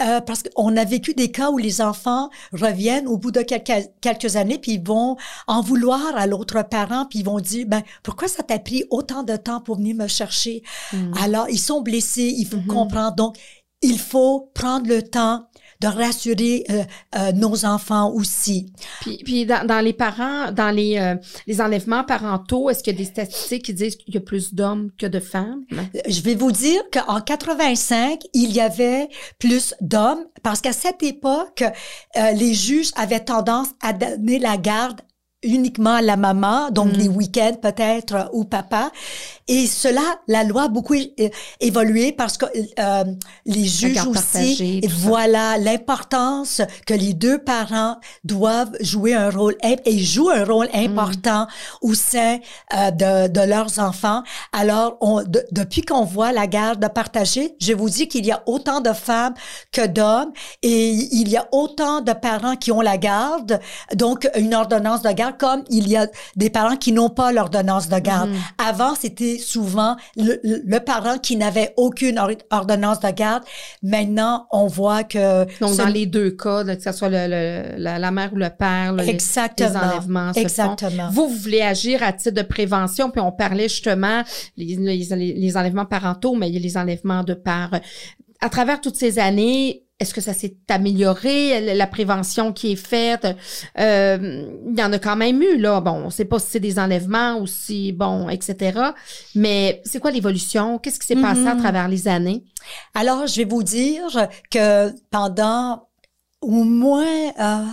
[0.00, 3.90] Euh, parce qu'on a vécu des cas où les enfants reviennent au bout de quelques,
[4.00, 7.82] quelques années, puis ils vont en vouloir à l'autre parent, puis ils vont dire, ben
[8.02, 10.62] pourquoi ça t'a pris autant de temps pour venir me chercher?
[10.94, 11.12] Mm.
[11.22, 12.66] Alors ils sont blessés, il faut mm-hmm.
[12.66, 13.16] comprendre.
[13.16, 13.36] Donc
[13.82, 15.46] il faut prendre le temps
[15.82, 16.84] de rassurer euh,
[17.16, 18.72] euh, nos enfants aussi.
[19.00, 21.16] Puis, puis dans, dans, les parents, dans les, euh,
[21.46, 24.54] les enlèvements parentaux, est-ce qu'il y a des statistiques qui disent qu'il y a plus
[24.54, 25.64] d'hommes que de femmes?
[26.08, 31.64] Je vais vous dire qu'en 85, il y avait plus d'hommes parce qu'à cette époque,
[32.14, 35.00] les juges avaient tendance à donner la garde
[35.42, 36.96] uniquement la maman, donc mm.
[36.96, 38.90] les week-ends peut-être, ou papa.
[39.48, 40.94] Et cela, la loi a beaucoup
[41.60, 42.46] évolué parce que
[42.78, 43.04] euh,
[43.44, 49.98] les juges aussi, et voilà l'importance que les deux parents doivent jouer un rôle et
[49.98, 50.76] jouent un rôle mm.
[50.76, 51.46] important
[51.80, 52.38] au sein
[52.74, 54.22] euh, de, de, leurs enfants.
[54.52, 58.80] Alors, on, depuis qu'on voit la garde partagée, je vous dis qu'il y a autant
[58.80, 59.34] de femmes
[59.72, 63.60] que d'hommes et il y a autant de parents qui ont la garde,
[63.94, 67.88] donc une ordonnance de garde, comme il y a des parents qui n'ont pas l'ordonnance
[67.88, 68.30] de garde.
[68.30, 68.36] Mm.
[68.58, 73.42] Avant, c'était souvent le, parent qui n'avait aucune ordonnance de garde.
[73.82, 75.44] Maintenant, on voit que...
[75.60, 79.70] Donc, dans les deux cas, que ce soit le, la, mère ou le père, exactement,
[79.70, 81.08] les, enlèvements Exactement.
[81.10, 84.22] Vous, vous voulez agir à titre de prévention, puis on parlait justement
[84.56, 87.80] les, les, les enlèvements parentaux, mais il y a les enlèvements de père
[88.42, 93.26] à travers toutes ces années, est-ce que ça s'est amélioré, la prévention qui est faite?
[93.78, 95.80] Euh, il y en a quand même eu, là.
[95.80, 98.78] Bon, on sait pas si c'est des enlèvements ou si, bon, etc.
[99.34, 100.78] Mais c'est quoi l'évolution?
[100.78, 101.60] Qu'est-ce qui s'est passé à Mhm.
[101.62, 102.44] travers les années?
[102.94, 104.04] Alors, je vais vous dire
[104.50, 105.88] que pendant
[106.40, 107.06] au moins
[107.40, 107.64] euh,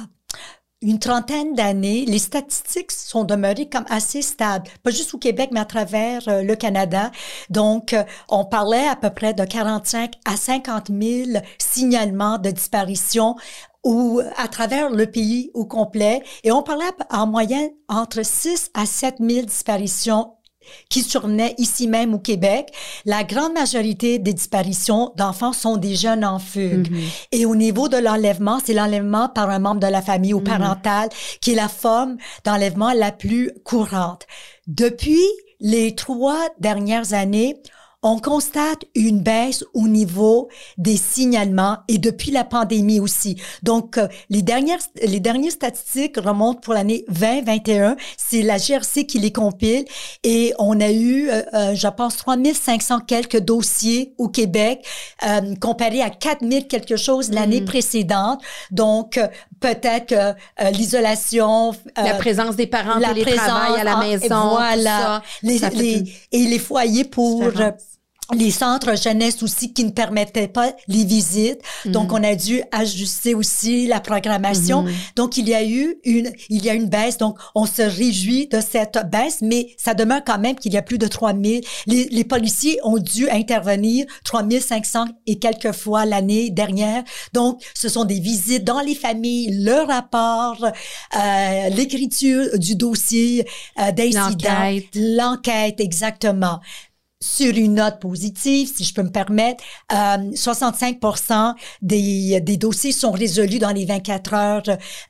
[0.82, 5.60] une trentaine d'années, les statistiques sont demeurées comme assez stables, pas juste au Québec, mais
[5.60, 7.12] à travers euh, le Canada.
[7.50, 13.36] Donc, euh, on parlait à peu près de 45 à 50 000 signalements de disparition
[13.84, 16.24] ou à travers le pays au complet.
[16.44, 20.34] Et on parlait en moyenne entre 6 à 7 000 disparitions
[20.90, 22.70] qui survenaient ici même au Québec.
[23.06, 26.92] La grande majorité des disparitions d'enfants sont des jeunes en fugue.
[26.92, 27.02] Mhm.
[27.32, 30.44] Et au niveau de l'enlèvement, c'est l'enlèvement par un membre de la famille ou Mhm.
[30.46, 31.10] parental
[31.42, 34.26] qui est la forme d'enlèvement la plus courante.
[34.68, 35.24] Depuis
[35.60, 37.56] les trois dernières années,
[38.02, 43.36] on constate une baisse au niveau des signalements et depuis la pandémie aussi.
[43.62, 47.98] Donc, euh, les dernières, les dernières statistiques remontent pour l'année 2021.
[48.18, 49.84] C'est la GRC qui les compile
[50.24, 54.86] et on a eu, euh, euh, je pense, 3500 quelques dossiers au Québec
[55.28, 57.66] euh, comparé à 4000 quelque chose l'année Mhm.
[57.68, 58.42] précédente.
[58.72, 59.28] Donc, euh,
[59.60, 60.34] peut-être euh,
[60.72, 65.22] l'isolation, euh, la présence des parents, la télétravail à la présence, maison, ah, et voilà.
[65.42, 67.44] tout ça, les, ça les- une et les foyers pour.
[68.36, 71.60] Les centres jeunesse aussi qui ne permettaient pas les visites.
[71.86, 72.18] Donc, Mhm.
[72.20, 74.84] on a dû ajuster aussi la programmation.
[74.84, 74.94] Mhm.
[75.16, 77.18] Donc, il y a eu une, il y a une baisse.
[77.18, 80.82] Donc, on se réjouit de cette baisse, mais ça demeure quand même qu'il y a
[80.82, 81.62] plus de 3000.
[81.88, 87.04] Les, les policiers ont dû intervenir 3500 et quelques fois l'année dernière.
[87.34, 93.46] Donc, ce sont des visites dans les familles, le rapport, euh, l'écriture du dossier
[93.80, 94.50] euh, d'incident.
[94.50, 94.86] L'enquête.
[94.96, 96.60] L'enquête, exactement.
[97.22, 101.00] Sur une note positive, si je peux me permettre, euh, 65
[101.82, 104.64] des, des dossiers sont résolus dans les 24 heures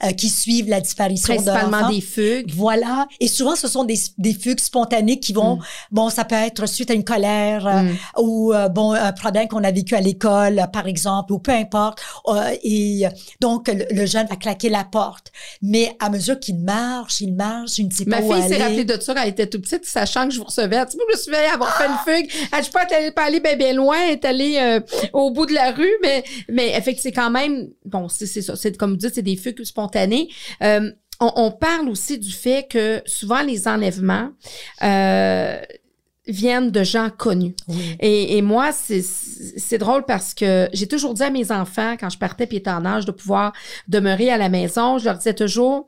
[0.04, 1.90] euh, qui suivent la disparition de Principalement l'enfant.
[1.94, 2.52] des fugues.
[2.56, 3.08] Voilà.
[3.20, 5.60] Et souvent, ce sont des, des fugues spontanées qui vont, Mm.
[5.92, 7.98] bon, ça peut être suite à une colère euh, Mm.
[8.18, 12.02] ou, euh, bon, un problème qu'on a vécu à l'école, par exemple, ou peu importe.
[12.30, 13.04] Euh, et
[13.40, 15.32] donc, le, le jeune va claquer la porte.
[15.62, 18.56] Mais à mesure qu'il marche, il marche, il ne sait Ma pas où fille s'est
[18.56, 18.64] aller.
[18.64, 20.84] rappelée de ça quand elle était toute petite, sachant que je vous recevais.
[20.88, 22.30] Tu sais, je me souviens avoir fait une fugue.
[22.52, 24.80] Elle, je sais pas, elle est pas allée bien, bien loin, elle est allée euh,
[25.14, 28.56] au bout de la rue, mais, mais effectivement, c'est quand même, bon, c'est ça.
[28.56, 30.30] C'est comme vous dites, c'est des fugues spontanées.
[30.64, 34.30] Euh, on, on parle aussi du fait que souvent les enlèvements
[34.84, 35.60] euh,
[36.28, 37.56] viennent de gens connus.
[37.68, 37.96] Oui.
[38.00, 39.02] Et, et moi, c'est-
[39.58, 42.70] c'est drôle parce que j'ai toujours dit à mes enfants, quand je partais puis étaient
[42.70, 43.54] en âge de pouvoir
[43.88, 45.88] demeurer à la maison, je leur disais toujours,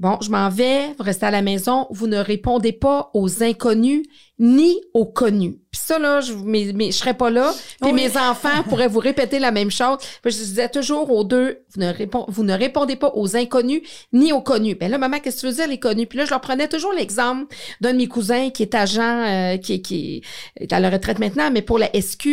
[0.00, 4.02] bon, je m'en vais, vous restez à la maison, vous ne répondez pas aux inconnus
[4.38, 5.58] ni aux connus.
[5.70, 7.52] Puis ça, là, je, je serais pas là.
[7.82, 7.92] Puis Oui.
[7.92, 9.98] mes enfants pourraient vous répéter la même chose.
[10.22, 13.82] Puis je disais toujours aux deux, vous ne, répond, vous ne répondez pas aux inconnus
[14.14, 14.74] ni aux connus.
[14.74, 16.06] Ben là, maman, qu'est-ce que tu veux dire, les connus?
[16.06, 19.56] Puis là, je leur prenais toujours l'exemple d'un de mes cousins qui est agent, euh,
[19.58, 20.22] qui, qui
[20.58, 22.26] est à la retraite maintenant, mais pour la SQ,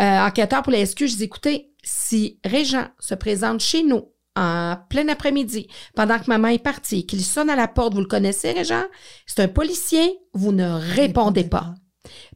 [0.00, 4.76] euh, enquêteur pour la SQ, je dis, écoutez, si Régent se présente chez nous en
[4.88, 8.52] plein après-midi, pendant que maman est partie, qu'il sonne à la porte, vous le connaissez,
[8.52, 8.84] Régent?
[9.26, 11.74] C'est un policier, vous ne répondez pas.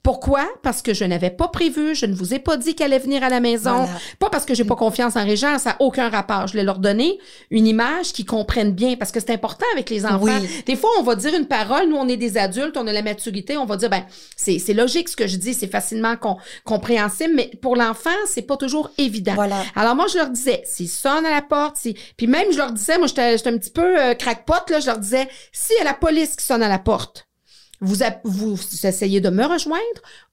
[0.02, 0.46] Pourquoi?
[0.62, 3.24] Parce que je n'avais pas prévu, je ne vous ai pas dit qu'elle allait venir
[3.24, 3.84] à la maison.
[3.84, 3.98] Voilà.
[4.20, 6.46] Pas parce que j'ai pas confiance en Régent, ça n'a aucun rapport.
[6.46, 7.18] Je voulais leur donner
[7.50, 10.20] une image qu'ils comprennent bien parce que c'est important avec les enfants.
[10.22, 10.62] Oui.
[10.66, 13.02] Des fois, on va dire une parole, nous, on est des adultes, on a la
[13.02, 14.04] maturité, on va dire, ben,
[14.36, 18.56] c'est logique ce que je dis, c'est facilement com- compréhensible, mais pour l'enfant, c'est pas
[18.56, 19.34] toujours évident.
[19.34, 19.64] Voilà.
[19.74, 21.96] Alors moi, je leur disais, s'ils sonnent à la porte, si...
[22.16, 24.98] puis même je leur disais, moi j'étais un petit peu euh, crackpot, là, je leur
[24.98, 27.26] disais, si y a la police qui sonne à la porte,
[27.80, 29.82] vous, vous essayez de me rejoindre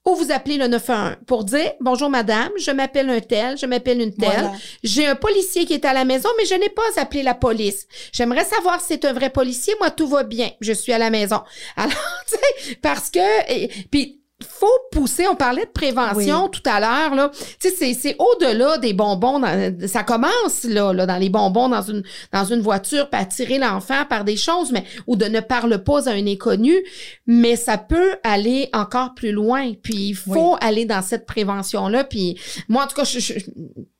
[0.05, 4.01] ou vous appelez le 911 pour dire, bonjour madame, je m'appelle un tel, je m'appelle
[4.01, 4.51] une telle, Voilà.
[4.83, 7.87] j'ai un policier qui est à la maison, mais je n'ai pas appelé la police.
[8.11, 9.73] J'aimerais savoir si c'est un vrai policier.
[9.79, 10.49] Moi, tout va bien.
[10.61, 11.41] Je suis à la maison.
[11.77, 11.93] Alors,
[12.27, 13.19] tu sais, parce que...
[13.51, 15.27] et- puis, faut pousser.
[15.27, 17.15] On parlait de prévention tout à l'heure.
[17.15, 17.31] là.
[17.59, 19.39] Tu sais, c'est, c'est au-delà des bonbons.
[19.39, 23.57] dans- ça commence là, là, dans les bonbons dans une dans une voiture, puis attirer
[23.57, 26.75] l'enfant par des choses, mais ou de ne parle pas à un inconnu.
[27.27, 29.73] Mais ça peut aller encore plus loin.
[29.81, 32.03] Puis il faut aller dans cette prévention là.
[32.03, 33.33] Puis moi, en tout cas, je, je,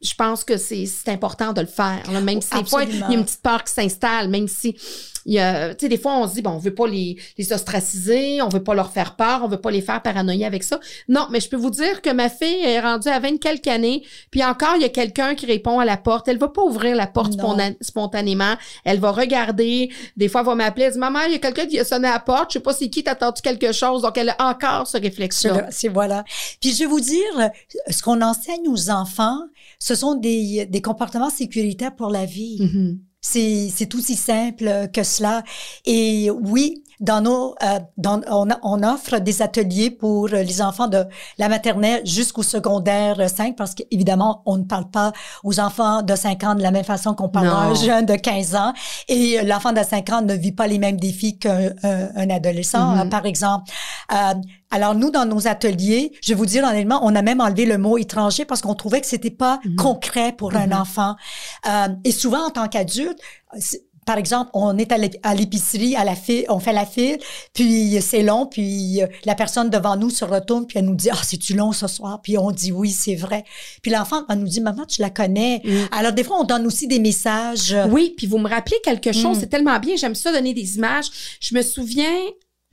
[0.04, 2.04] je pense que c'est important de le faire.
[2.12, 4.76] là, même si des fois, il y a une petite peur qui s'installe, même si
[5.26, 7.18] il y a, tu sais, des fois, on se dit, bon, on veut pas les,
[7.38, 10.64] les ostraciser, on veut pas leur faire peur, on veut pas les faire paranoïer avec
[10.64, 10.80] ça.
[11.08, 14.04] Non, mais je peux vous dire que ma fille est rendue à 20 quelques années,
[14.32, 16.28] puis encore, il y a quelqu'un qui répond à la porte.
[16.28, 17.34] Elle va pas ouvrir la porte
[17.82, 18.56] spontanément.
[18.84, 19.90] Elle va regarder.
[20.18, 22.08] Des fois, elle va m'appeler, elle dit, maman, il y a quelqu'un qui a sonné
[22.08, 24.02] à la porte, je sais pas c'est qui, t'as entendu quelque chose.
[24.02, 24.98] Donc, elle a encore ce
[25.48, 26.24] là, c'est voilà.
[26.60, 27.50] Puis je vais vous dire,
[27.90, 29.40] ce qu'on enseigne aux enfants,
[29.80, 32.58] ce sont des, des comportements sécuritaires pour la vie.
[32.60, 33.00] Mhm.
[33.22, 35.44] C'est, c'est aussi simple que cela.
[35.86, 41.06] Et oui, dans nos, euh, dans, on, on offre des ateliers pour les enfants de
[41.38, 45.12] la maternelle jusqu'au secondaire 5 parce qu'évidemment, on ne parle pas
[45.44, 48.16] aux enfants de 5 ans de la même façon qu'on parle à un jeune de
[48.16, 48.74] 15 ans.
[49.08, 52.96] Et l'enfant de 5 ans ne vit pas les mêmes défis qu'un un, un adolescent,
[52.96, 53.00] Mhm.
[53.00, 53.72] euh, par exemple.
[54.12, 54.34] Euh,
[54.72, 57.78] alors, nous, dans nos ateliers, je vais vous dire honnêtement, on a même enlevé le
[57.78, 59.76] mot étranger parce qu'on trouvait que c'était pas Mhm.
[59.76, 61.16] concret pour un enfant.
[61.68, 63.20] Euh, et souvent, en tant qu'adulte,
[64.06, 67.18] par exemple, on est à l'ép- à l'épicerie, à la file, on fait la file,
[67.54, 71.10] puis c'est long, puis euh, la personne devant nous se retourne, puis elle nous dit,
[71.12, 72.22] ah, c'est-tu long ce soir?
[72.22, 73.44] Puis on dit, oui, c'est vrai.
[73.82, 75.62] Puis l'enfant, elle nous dit, maman, tu la connais.
[75.64, 75.72] Mm.
[75.92, 77.74] Alors, des fois, on donne aussi des messages.
[77.74, 79.40] euh, Oui, puis vous me rappelez quelque chose, Mm.
[79.40, 81.08] c'est tellement bien, j'aime ça donner des images.
[81.40, 82.14] Je me souviens,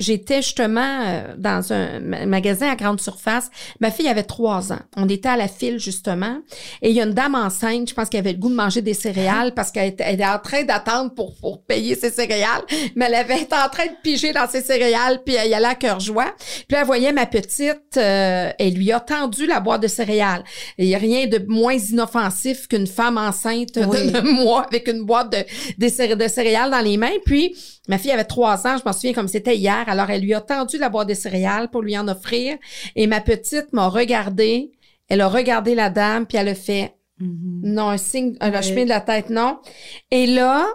[0.01, 3.51] j'étais justement euh, dans un ma- magasin à grande surface.
[3.81, 4.81] Ma fille avait trois ans.
[4.97, 6.39] On était à la file justement,
[6.83, 8.83] et il y a une dame enceinte, je pense qu'elle avait le goût de manger
[8.83, 12.63] des céréales parce qu'elle était, elle était en train d'attendre pour, pour payer ses céréales,
[12.97, 15.67] mais elle avait été en train de piger dans ses céréales, puis elle y allait
[15.67, 16.35] à cœur joie.
[16.67, 20.43] Puis elle voyait ma petite, euh, elle lui a tendu la boîte de céréales.
[20.79, 24.11] Il n'y a rien de moins inoffensif qu'une femme enceinte Oui.
[24.13, 25.33] de moi avec une boîte
[25.79, 27.11] de, céré- de céréales dans les mains.
[27.27, 27.55] Puis,
[27.89, 29.85] ma fille avait trois ans, je m'en souviens comme c'était hier.
[29.91, 32.57] Alors, elle lui a tendu la boîte de céréales pour lui en offrir.
[32.97, 34.73] Et ma petite m'a regardé.
[35.09, 37.61] Elle a regardé la dame, puis elle a fait Mhm.
[37.65, 38.63] non, un signe, un Oui.
[38.63, 39.59] chemin de la tête, non.
[40.11, 40.67] Et là,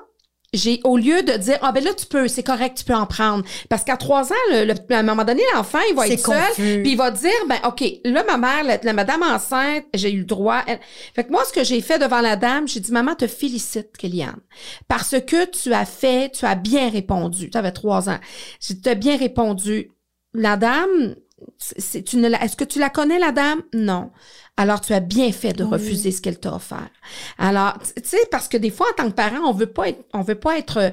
[0.53, 3.05] j'ai, au lieu de dire, ah ben là, tu peux, c'est correct, tu peux en
[3.05, 3.43] prendre.
[3.69, 6.53] Parce qu'à trois ans, le, le- à un moment donné, l'enfant, il va être seul.
[6.83, 10.19] Puis il va dire, ben OK, là, ma mère, la, la madame enceinte, j'ai eu
[10.19, 10.61] le droit.
[10.67, 10.79] Elle-
[11.15, 13.97] Fait que moi, ce que j'ai fait devant la dame, j'ai dit, maman, te félicite,
[13.97, 14.39] Kéliane.
[14.87, 17.49] Parce que tu as fait, tu as bien répondu.
[17.49, 18.19] Tu avais trois ans.
[18.61, 19.91] J'ai dit, tu as bien répondu.
[20.33, 21.15] La dame,
[21.57, 23.61] c'est- c'est- tu ne la- est-ce que tu la connais, la dame?
[23.73, 24.11] Non.
[24.57, 25.71] Alors, tu as bien fait de Oui.
[25.71, 26.87] refuser ce qu'elle t'a offert.
[27.37, 29.99] Alors, tu sais, parce que des fois, en tant que parent, on veut pas être,
[30.13, 30.89] on veut pas être, euh,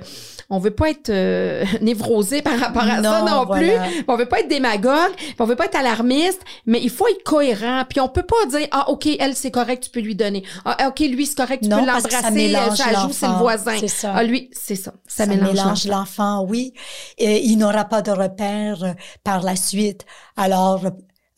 [0.51, 3.85] on veut pas être euh, névrosé par rapport à ça Non, non voilà.
[3.85, 4.05] plus.
[4.09, 7.85] On veut pas être démagogue, on veut pas être alarmiste, mais il faut être cohérent.
[7.89, 10.43] Puis on peut pas dire ah ok elle c'est correct tu peux lui donner.
[10.65, 11.93] Ah ok lui c'est correct tu Non, peux ça
[12.33, 12.53] l'embrasser.
[12.77, 13.87] Ça joue c'est le voisin.
[13.87, 14.13] Ça.
[14.17, 14.93] Ah lui c'est ça.
[15.07, 15.87] Ça, Ça, mélange.
[15.87, 16.73] l'enfant, oui.
[17.19, 20.05] Et il n'aura pas de repère euh, par la suite.
[20.37, 20.83] Alors,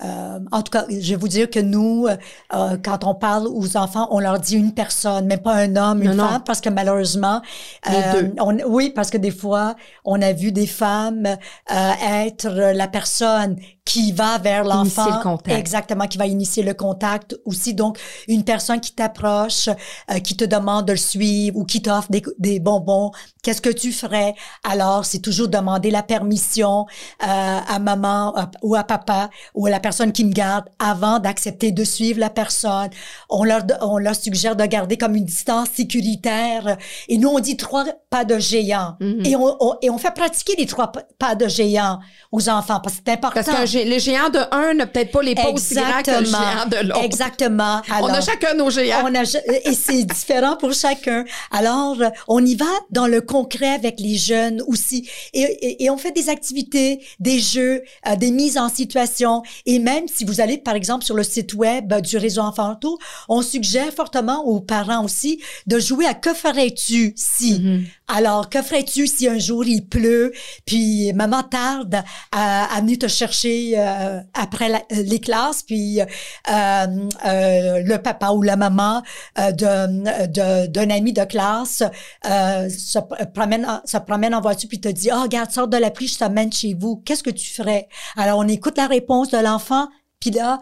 [0.04, 2.16] euh, en tout cas, je vais vous dire que nous, euh,
[2.54, 6.02] euh, quand on parle aux enfants, on leur dit une personne, mais pas un homme,
[6.02, 6.28] une Non, non.
[6.28, 7.40] femme, parce que malheureusement,
[7.88, 8.34] euh, Les deux.
[8.40, 11.90] on, oui, parce que des fois, on a vu des femmes euh,
[12.26, 15.58] être la personne qui va vers Initier l'enfant, le contact.
[15.58, 17.74] exactement, qui va initier le contact aussi.
[17.74, 19.68] Donc, une personne qui t'approche,
[20.10, 23.10] euh, qui te demande de le suivre ou qui t'offre des, des bonbons,
[23.42, 24.34] qu'est-ce que tu ferais?
[24.68, 26.86] Alors, c'est toujours demander la permission
[27.22, 31.70] euh, à maman ou à papa ou à la personne qui me garde avant d'accepter
[31.70, 32.88] de suivre la personne.
[33.28, 36.78] On leur on leur suggère de garder comme une distance sécuritaire.
[37.08, 38.96] Et nous, on dit trois pas de géant.
[39.00, 39.26] Mhm.
[39.26, 41.98] Et on, on- et on fait pratiquer les trois pa- pas de géant
[42.32, 43.42] aux enfants parce que c'est important.
[43.44, 46.66] Parce le géant de un n'a peut-être pas les pas aussi grands que le géant
[46.70, 47.04] de l'autre.
[47.04, 47.80] Exactement.
[48.00, 49.04] On a chacun nos géants.
[49.04, 51.24] on a, et c'est différent pour chacun.
[51.50, 51.96] Alors,
[52.28, 55.08] on y va dans le concret avec les jeunes aussi.
[55.32, 59.42] Et, et, et on fait des activités, des jeux, euh, des mises en situation.
[59.66, 62.98] Et même si vous allez, par exemple, sur le site web euh, du réseau Enfanto,
[63.28, 67.60] on suggère fortement aux parents aussi de jouer à que ferais-tu si?
[67.60, 67.84] Mhm.
[68.08, 70.32] Alors, que ferais-tu si un jour il pleut,
[70.66, 76.04] puis maman tarde à, à venir te chercher euh, après la- les classes, puis euh,
[76.48, 79.02] euh, le papa ou la maman
[79.38, 81.82] euh, de- d'un ami de classe
[82.26, 85.68] euh, se, pr- promène, en- se promène en voiture puis te dit, oh, regarde, sors
[85.68, 86.96] de la pluie, je t'amène chez vous.
[87.04, 87.88] Qu'est-ce que tu ferais?
[88.16, 89.88] Alors, on écoute la réponse de l'enfant,
[90.20, 90.60] puis là,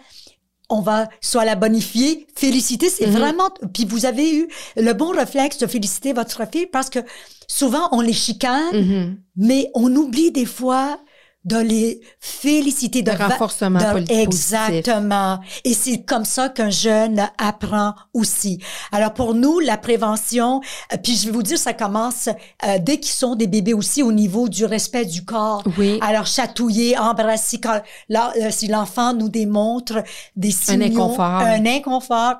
[0.70, 3.12] on va soit la bonifier, féliciter, c'est Mhm.
[3.12, 7.00] vraiment puis vous avez eu le bon réflexe de féliciter votre fille parce que
[7.46, 9.18] souvent on les chicane, Mhm.
[9.36, 10.98] mais on oublie des fois
[11.44, 15.40] de les féliciter de De renforcement de- exactement.
[15.64, 18.58] Et c'est comme ça qu'un jeune apprend aussi.
[18.92, 20.60] Alors pour nous la prévention
[20.92, 22.28] euh, puis je vais vous dire ça commence
[22.64, 25.62] euh, dès qu'ils sont des bébés aussi au niveau du respect du corps.
[25.78, 25.98] Oui.
[26.00, 30.02] alors, chatouiller, embrasser, quand, là, euh, si l'enfant nous démontre
[30.36, 31.24] des signaux, inconfort.
[31.24, 32.36] un inconfort,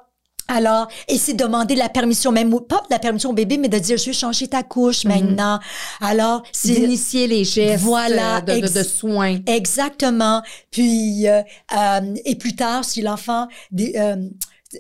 [0.49, 3.97] Alors, et c'est demander la permission, même pas la permission au bébé, mais de dire
[3.97, 5.59] je vais changer ta couche maintenant.
[6.01, 9.39] Alors, c'est D'initier les gestes Voilà, euh, de, de, ex- de soins.
[9.47, 10.43] Exactement.
[10.71, 11.43] Puis euh,
[11.77, 13.47] euh, et plus tard, si l'enfant,
[13.79, 14.17] euh,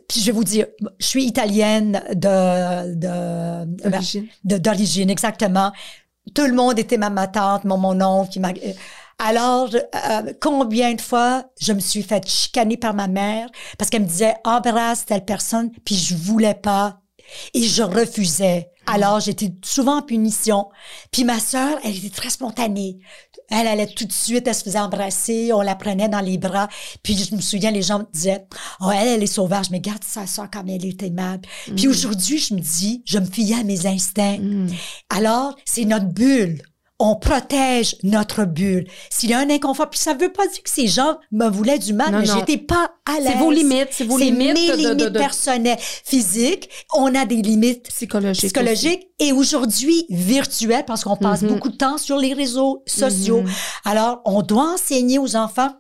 [0.09, 0.66] puis je vais vous dire,
[0.98, 4.27] je suis italienne de de D'origine.
[4.44, 5.72] de- d'origine, exactement.
[6.35, 8.53] Tout le monde était ma, ma tante, mon, mon oncle qui m'a.
[9.24, 14.02] Alors, euh, combien de fois je me suis fait chicaner par ma mère parce qu'elle
[14.02, 16.98] me disait embrasse telle personne, puis je voulais pas
[17.54, 18.68] et je refusais.
[18.87, 20.68] Alors, j'étais souvent en punition.
[21.12, 22.98] Puis ma sœur, elle était très spontanée.
[23.48, 26.68] Elle allait tout de suite, elle se faisait embrasser, on la prenait dans les bras.
[27.04, 28.44] Puis je me souviens, les gens me disaient,
[28.81, 31.46] oh, elle, elle est sauvage, mais garde sa sœur comme elle est aimable.
[31.77, 34.38] Puis aujourd'hui, je me dis, je me fiais à mes instincts.
[34.38, 34.70] Mm.
[35.10, 36.60] Alors, c'est notre bulle.
[37.05, 38.87] On protège notre bulle.
[39.11, 41.79] S'il y a un inconfort, puis ça veut pas dire que ces gens me voulaient
[41.81, 43.33] du mal, Non, mais j'étais pas à l'aise.
[43.33, 46.71] C'est vos limites, c'est vos limites mes de- limites de- de- personnelles, physiques.
[46.94, 48.44] On a des limites Psychologique.
[48.44, 51.48] psychologiques et aujourd'hui virtuelles parce qu'on passe Mhm.
[51.48, 53.42] beaucoup de temps sur les réseaux sociaux.
[53.42, 53.50] Mhm.
[53.85, 55.71] Alors, on doit enseigner aux enfants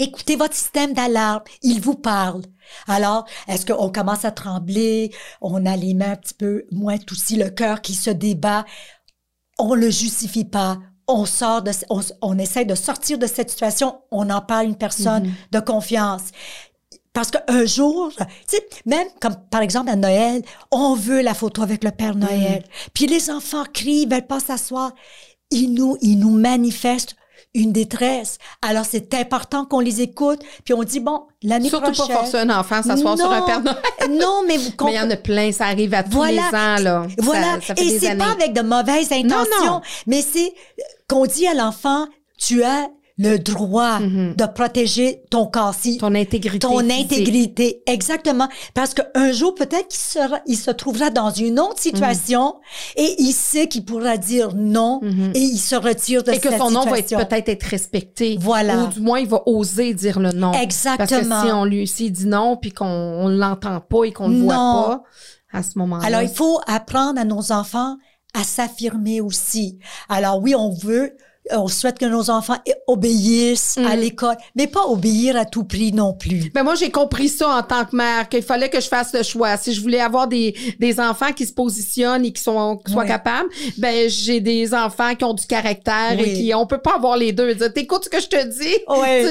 [0.00, 2.42] Écoutez votre système d'alarme, il vous parle.
[2.86, 5.10] Alors, est-ce qu'on commence à trembler,
[5.40, 8.64] on a les mains un petit peu moins aussi le cœur qui se débat,
[9.58, 10.78] on le justifie pas.
[11.06, 14.68] On sort de, on, on essaie de sortir de cette situation, on en parle à
[14.68, 15.32] une personne Mhm.
[15.52, 16.22] de confiance.
[17.14, 21.62] Parce qu'un jour, tu sais, même comme par exemple à Noël, on veut la photo
[21.62, 22.62] avec le Père Noël.
[22.94, 24.92] Puis les enfants crient, ils veulent pas s'asseoir.
[25.50, 27.16] Ils nous, ils nous manifestent
[27.58, 28.38] une détresse.
[28.62, 30.40] Alors c'est important qu'on les écoute.
[30.64, 32.06] Puis on dit bon, l'année Surtout prochaine.
[32.14, 33.46] pas forcer un enfant à s'asseoir sur un Non.
[33.46, 33.62] Père
[34.10, 36.32] non, mais vous Mais il y en a plein, ça arrive à tous Voilà.
[36.50, 37.06] les ans, là.
[37.18, 37.58] Voilà.
[37.60, 39.80] Ça, Et c'est pas avec de mauvaises intentions, non.
[40.06, 40.52] mais c'est
[41.08, 42.06] qu'on dit à l'enfant,
[42.38, 42.88] tu as
[43.18, 44.34] le droit Mhm.
[44.36, 45.74] de protéger ton corps.
[45.74, 46.60] Si Ton intégrité.
[46.60, 47.00] ton physique.
[47.12, 48.48] intégrité, exactement.
[48.74, 52.54] Parce qu'un jour, peut-être qu'il sera, il se trouvera dans une autre situation
[52.96, 55.32] et il sait qu'il pourra dire non Mhm.
[55.34, 57.26] et il se retire de Et que cette son nom va être situation.
[57.26, 58.38] peut-être être respecté.
[58.40, 58.84] Voilà.
[58.84, 60.52] Ou du moins, il va oser dire le non.
[60.52, 61.44] Parce que Exactement.
[61.44, 64.54] si on lui s'il dit non puis qu'on on l'entend pas et qu'on le voit
[64.54, 65.02] pas,
[65.52, 66.04] à ce moment-là.
[66.06, 67.96] Alors, il faut apprendre à nos enfants
[68.34, 69.78] à s'affirmer aussi.
[70.08, 71.16] Alors oui, on veut,
[71.52, 74.00] on souhaite que nos enfants obéissent à Mhm.
[74.00, 76.50] l'école, mais pas obéir à tout prix non plus.
[76.54, 79.22] Ben moi, j'ai compris ça en tant que mère, qu'il fallait que je fasse le
[79.22, 79.56] choix.
[79.56, 83.04] Si je voulais avoir des, des enfants qui se positionnent et qui sont qui soient
[83.04, 86.34] capables, ben j'ai des enfants qui ont du caractère et Oui.
[86.34, 87.54] qui on peut pas avoir les deux.
[87.70, 88.76] T'écoutes ce que je te dis?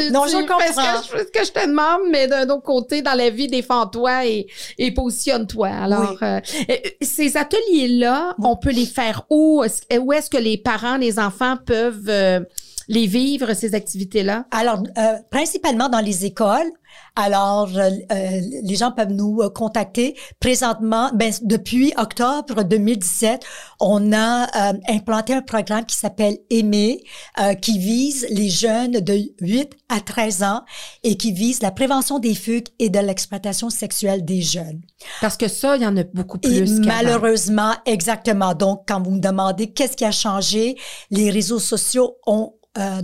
[0.07, 0.59] Tu- Non, tu je comprends.
[0.67, 3.47] Ce que, je, ce que je te demande, mais d'un autre côté, dans la vie,
[3.47, 4.47] défends-toi et,
[4.77, 5.67] et positionne-toi.
[5.67, 6.17] Alors, Oui.
[6.23, 6.39] euh,
[6.69, 9.63] euh, ces ateliers-là, on peut les faire où?
[9.99, 12.41] Où est-ce que les parents, les enfants peuvent euh,
[12.87, 14.45] les vivre, ces activités-là?
[14.51, 16.71] Alors, euh, principalement dans les écoles.
[17.15, 17.89] Alors, euh,
[18.63, 20.15] les gens peuvent nous euh, contacter.
[20.39, 23.41] Présentement, ben, depuis octobre 2017,
[23.79, 27.03] on a euh, implanté un programme qui s'appelle Aimer,
[27.39, 30.61] euh, qui vise les jeunes de 8 à 13 ans
[31.03, 34.81] et qui vise la prévention des fugues et de l'exploitation sexuelle des jeunes.
[35.21, 36.81] Parce que ça, il y en a beaucoup Et plus.
[36.81, 36.87] qu'avant.
[37.03, 38.53] malheureusement, exactement.
[38.53, 40.77] Donc, quand vous me demandez qu'est-ce qui a changé,
[41.11, 43.01] les réseaux sociaux ont euh,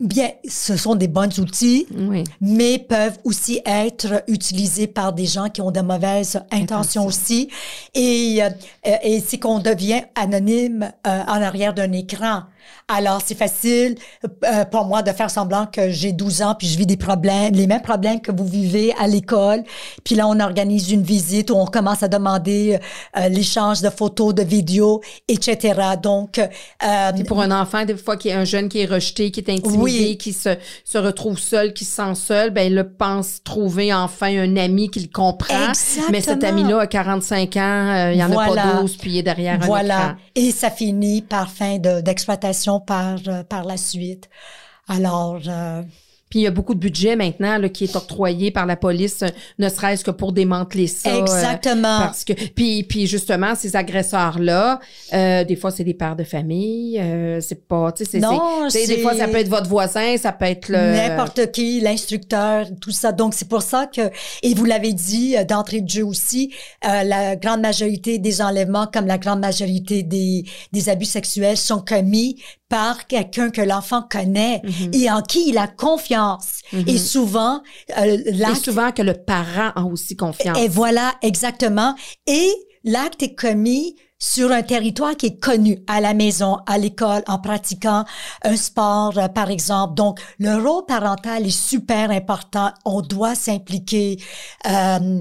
[0.00, 2.24] bien, ce sont des bons outils, Oui.
[2.40, 7.48] mais peuvent aussi être utilisés par des gens qui ont de mauvaises intentions aussi.
[7.94, 8.50] Et, euh,
[8.86, 12.42] euh, et c'est qu'on devient anonyme euh, en arrière d'un écran.
[12.88, 13.96] Alors, c'est facile
[14.44, 17.54] euh, pour moi de faire semblant que j'ai 12 ans puis je vis des problèmes,
[17.54, 19.64] les mêmes problèmes que vous vivez à l'école.
[20.04, 22.78] Puis là, on organise une visite où on commence à demander
[23.16, 25.74] euh, l'échange de photos, de vidéos, etc.
[26.02, 29.30] Donc, euh, Puis pour un enfant, des fois, qui est un jeune qui est rejeté,
[29.30, 30.16] qui est intimidé, Oui.
[30.18, 30.50] qui se,
[30.84, 34.90] se retrouve seul, qui se sent seul, ben, il le pense trouver enfin un ami
[34.90, 35.68] qui le comprend.
[35.70, 36.06] Exactement.
[36.12, 39.18] Mais cet ami-là a 45 ans, euh, il y en a pas 12, puis il
[39.18, 39.96] est derrière un Voilà.
[39.96, 40.14] écran.
[40.34, 42.00] Et ça finit par fin de-
[42.80, 44.28] par, euh, par la suite.
[44.88, 45.82] Alors, euh,
[46.30, 49.22] Puis il y a beaucoup de budget maintenant là, qui est octroyé par la police,
[49.22, 51.10] euh, ne serait-ce que pour démanteler ça.
[51.14, 52.00] euh, exactement.
[52.00, 54.80] parce que puis puis justement ces agresseurs là,
[55.12, 58.20] des fois c'est des pères de famille, euh, c'est pas tu sais
[58.68, 62.66] c'est des fois ça peut être votre voisin, ça peut être le N'importe qui, l'instructeur,
[62.80, 63.12] tout ça.
[63.12, 64.10] Donc, c'est pour ça que,
[64.42, 66.52] et vous l'avez dit euh, d'entrée de jeu aussi,
[66.84, 71.80] euh, la grande majorité des enlèvements, comme la grande majorité des, des abus sexuels, sont
[71.80, 74.90] commis par quelqu'un que l'enfant connaît Mhm.
[74.92, 76.60] et en qui il a confiance.
[76.72, 76.84] Mhm.
[76.86, 77.62] Et souvent,
[77.98, 80.58] euh, Et l'acte souvent que le parent a aussi confiance.
[80.58, 81.94] Et voilà, exactement.
[82.26, 82.50] Et
[82.84, 87.38] l'acte est commis sur un territoire qui est connu à la maison, à l'école, en
[87.38, 88.04] pratiquant
[88.42, 89.94] un sport, euh, par exemple.
[89.94, 92.70] Donc, le rôle parental est super important.
[92.86, 94.16] On doit s'impliquer.
[94.66, 95.20] Euh,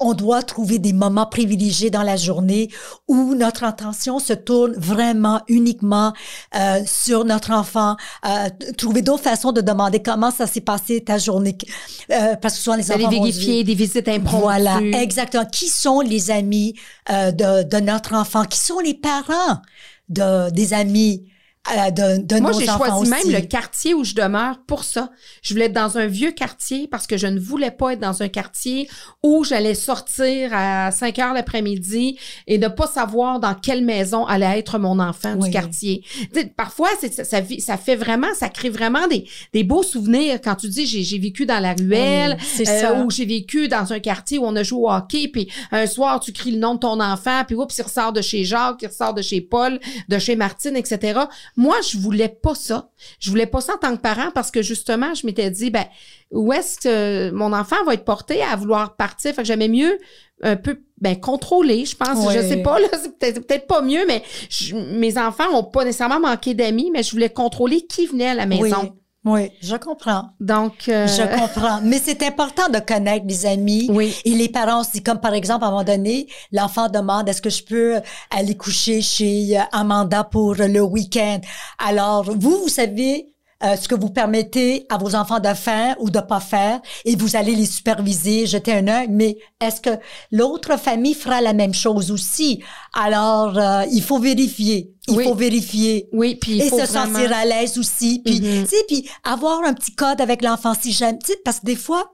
[0.00, 2.70] on doit trouver des moments privilégiés dans la journée
[3.06, 6.12] où notre attention se tourne vraiment uniquement
[6.56, 7.96] euh, sur notre enfant.
[8.26, 11.56] Euh, trouver d'autres façons de demander comment ça s'est passé ta journée.
[12.10, 14.40] Euh, parce que souvent les enfants vérifier des visites impromptues.
[14.40, 15.44] Voilà, exactement.
[15.44, 16.74] Qui sont les amis
[17.10, 18.44] euh, de, de notre enfant?
[18.44, 19.60] Qui sont les parents
[20.08, 21.24] de, des amis?
[21.70, 25.10] Euh, de, de Moi, j'ai choisi même le quartier où je demeure pour ça.
[25.42, 28.22] Je voulais être dans un vieux quartier parce que je ne voulais pas être dans
[28.22, 28.88] un quartier
[29.22, 34.58] où j'allais sortir à 5 heures l'après-midi et ne pas savoir dans quelle maison allait
[34.58, 35.48] être mon enfant Oui.
[35.48, 36.04] du quartier.
[36.56, 40.40] Parfois, c'est, ça, ça, vit- ça fait vraiment, ça crée vraiment des, des beaux souvenirs
[40.42, 43.92] quand tu dis j'ai, j'ai vécu dans la ruelle, Oui, euh, ou j'ai vécu dans
[43.92, 46.74] un quartier où on a joué au hockey, puis un soir, tu cries le nom
[46.74, 49.78] de ton enfant, puis oups, il ressort de chez Jacques, il ressort de chez Paul,
[50.08, 51.20] de chez Martine, etc.
[51.58, 52.88] Moi, je voulais pas ça.
[53.18, 55.84] Je voulais pas ça en tant que parent parce que justement, je m'étais dit, ben,
[56.30, 59.34] où est-ce que mon enfant va être porté à vouloir partir?
[59.34, 59.98] Fait que j'aimais mieux
[60.42, 62.24] un peu ben contrôler, je pense.
[62.26, 62.32] Oui.
[62.36, 65.84] Je sais pas, là, c'est peut-être peut-être pas mieux, mais je- mes enfants ont pas
[65.84, 68.62] nécessairement manqué d'amis, mais je voulais contrôler qui venait à la maison.
[68.82, 68.92] Oui,
[69.28, 70.30] oui, je comprends.
[70.40, 71.80] Donc, euh, Je comprends.
[71.82, 73.88] Mais c'est important de connaître les amis.
[73.90, 74.14] Oui.
[74.24, 77.50] Et les parents aussi, comme par exemple, à un moment donné, l'enfant demande est-ce que
[77.50, 78.00] je peux
[78.30, 81.40] aller coucher chez euh, Amanda pour le week-end?
[81.78, 83.28] Alors, vous, vous savez
[83.64, 87.16] euh, ce que vous permettez à vos enfants de faire ou de pas faire et
[87.16, 89.08] vous allez les superviser, jeter un œil.
[89.10, 89.90] Mais est-ce que
[90.30, 92.62] l'autre famille fera la même chose aussi?
[92.94, 94.94] Alors, euh, il faut vérifier.
[95.08, 95.24] Il Oui.
[95.24, 96.08] faut vérifier.
[96.12, 97.18] oui, puis il et faut se vraiment...
[97.18, 100.92] sentir à l'aise aussi puis tu sais puis avoir un petit code avec l'enfant si
[101.26, 102.10] sais parce que des fois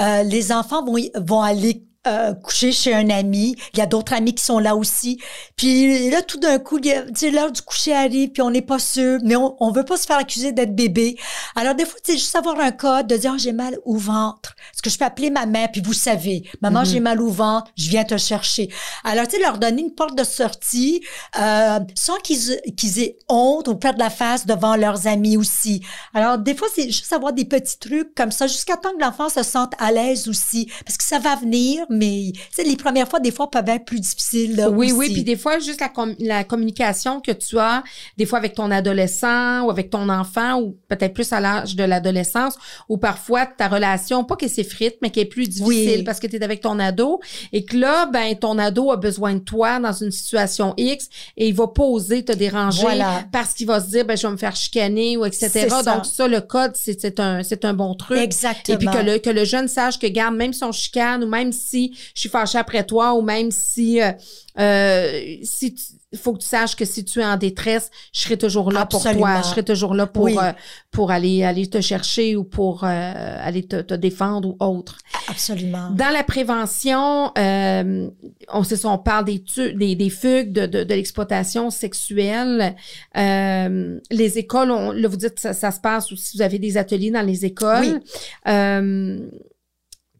[0.00, 3.86] euh, les enfants vont y- vont aller euh, coucher chez un ami, il y a
[3.86, 5.18] d'autres amis qui sont là aussi.
[5.56, 9.36] Puis là, tout d'un coup, l'heure du coucher arrive, puis on n'est pas sûr, mais
[9.36, 11.16] on, on veut pas se faire accuser d'être bébé.
[11.54, 14.54] Alors des fois, sais, juste avoir un code de dire Ah, j'ai mal au ventre.
[14.72, 16.86] Est-ce que je peux appeler ma mère puis vous savez, maman, Mhm.
[16.86, 18.68] j'ai mal au ventre, je viens te chercher.
[19.04, 21.00] Alors tu sais, leur donner une porte de sortie
[21.38, 25.82] euh, sans qu'ils qu'ils aient honte ou perdre la face devant leurs amis aussi.
[26.14, 29.28] Alors des fois, c'est juste avoir des petits trucs comme ça jusqu'à temps que l'enfant
[29.28, 33.08] se sente à l'aise aussi, parce que ça va venir, mais tu sais, les premières
[33.08, 34.56] fois, des fois, peuvent être plus difficiles.
[34.56, 34.94] là, Oui, aussi.
[34.98, 37.82] oui, puis des fois, juste la, com- la communication que tu as,
[38.16, 41.84] des fois avec ton adolescent ou avec ton enfant, ou peut-être plus à l'âge de
[41.84, 42.54] l'adolescence,
[42.88, 46.02] ou parfois ta relation, pas qu'elle s'effrite, mais qu'elle est plus difficile Oui.
[46.04, 47.20] parce que tu es avec ton ado,
[47.52, 51.48] et que là, ben, ton ado a besoin de toi dans une situation X, et
[51.48, 53.24] il va pas oser te déranger Voilà.
[53.32, 55.66] parce qu'il va se dire, ben, je vais me faire chicaner, ou etc.
[55.68, 55.82] Ça.
[55.82, 58.18] Donc ça, le code, c'est c'est un, c'est un bon truc.
[58.18, 58.74] Exactement.
[58.74, 61.28] Et puis que le, que le jeune sache que, garde, même si on chicane ou
[61.28, 64.12] même si je suis fâchée après toi ou même si, euh,
[64.58, 65.74] euh, si
[66.12, 68.86] il faut que tu saches que si tu es en détresse, je serai toujours là
[68.86, 69.42] pour toi.
[69.42, 70.36] Je serai toujours là pour, Oui.
[70.40, 70.52] euh,
[70.90, 74.98] pour aller, aller te chercher ou pour euh, aller te, te défendre ou autre.
[75.28, 75.90] Absolument.
[75.90, 78.08] Dans la prévention, euh,
[78.48, 82.76] on sait ça, on parle des, tu- des, des fugues, de, de, de l'exploitation sexuelle.
[83.16, 86.42] Euh, les écoles, on, là, vous dites que ça, ça se passe ou si vous
[86.42, 88.00] avez des ateliers dans les écoles.
[88.46, 88.52] Oui.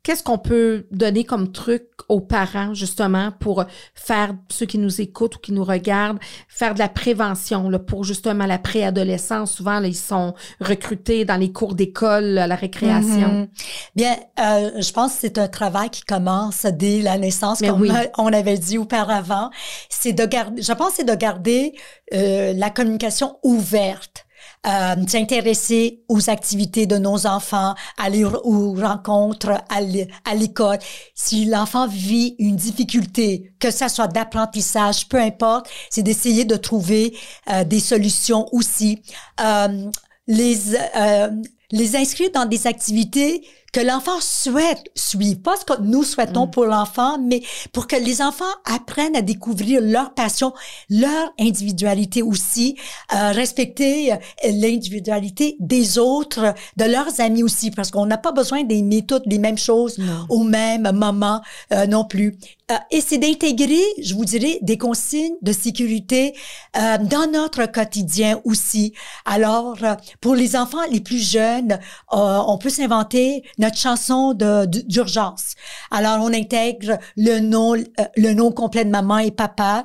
[0.07, 5.35] Qu'est-ce qu'on peut donner comme truc aux parents, justement, pour faire, ceux qui nous écoutent
[5.35, 9.51] ou qui nous regardent, faire de la prévention là, pour justement la préadolescence?
[9.51, 13.33] Souvent, là, ils sont recrutés dans les cours d'école, à la récréation.
[13.33, 13.49] Mhm.
[13.97, 17.81] Bien, euh, je pense que c'est un travail qui commence dès la naissance, Mais comme
[17.81, 17.91] oui.
[18.17, 19.51] on avait dit auparavant.
[19.89, 21.75] C'est de garder, je pense, c'est de garder
[22.15, 24.26] euh, la communication ouverte.
[24.69, 30.79] Euh, s'intéresser aux activités de nos enfants, aller aux rencontres à l'é- à l'école.
[31.15, 37.17] Si l'enfant vit une difficulté, que ça soit d'apprentissage, peu importe, c'est d'essayer de trouver
[37.53, 39.03] euh, des solutions aussi.
[39.41, 39.89] Euh,
[40.27, 41.31] les euh,
[41.71, 43.47] les inscrire dans des activités
[43.77, 45.43] que l'enfant souhaite suivre.
[45.43, 47.43] Pas ce que nous souhaitons pour l'enfant, mais
[47.75, 50.55] pour que les enfants apprennent à découvrir leur passion,
[50.89, 52.79] leur individualité aussi,
[53.15, 58.65] euh, respecter euh, l'individualité des autres, de leurs amis aussi, parce qu'on n'a pas besoin
[58.65, 60.25] d'aimer toutes les mêmes choses Non.
[60.31, 61.43] au même moment
[61.75, 62.39] euh, non plus.
[62.71, 66.35] Euh, et c'est d'intégrer, je vous dirais, des consignes de sécurité
[66.77, 68.93] euh, dans notre quotidien aussi.
[69.25, 69.77] Alors,
[70.21, 71.79] pour les enfants les plus jeunes,
[72.11, 75.55] on peut s'inventer notre chanson d'urgence.
[75.91, 77.83] Alors, on intègre le nom, euh,
[78.17, 79.85] le nom complet de maman et papa.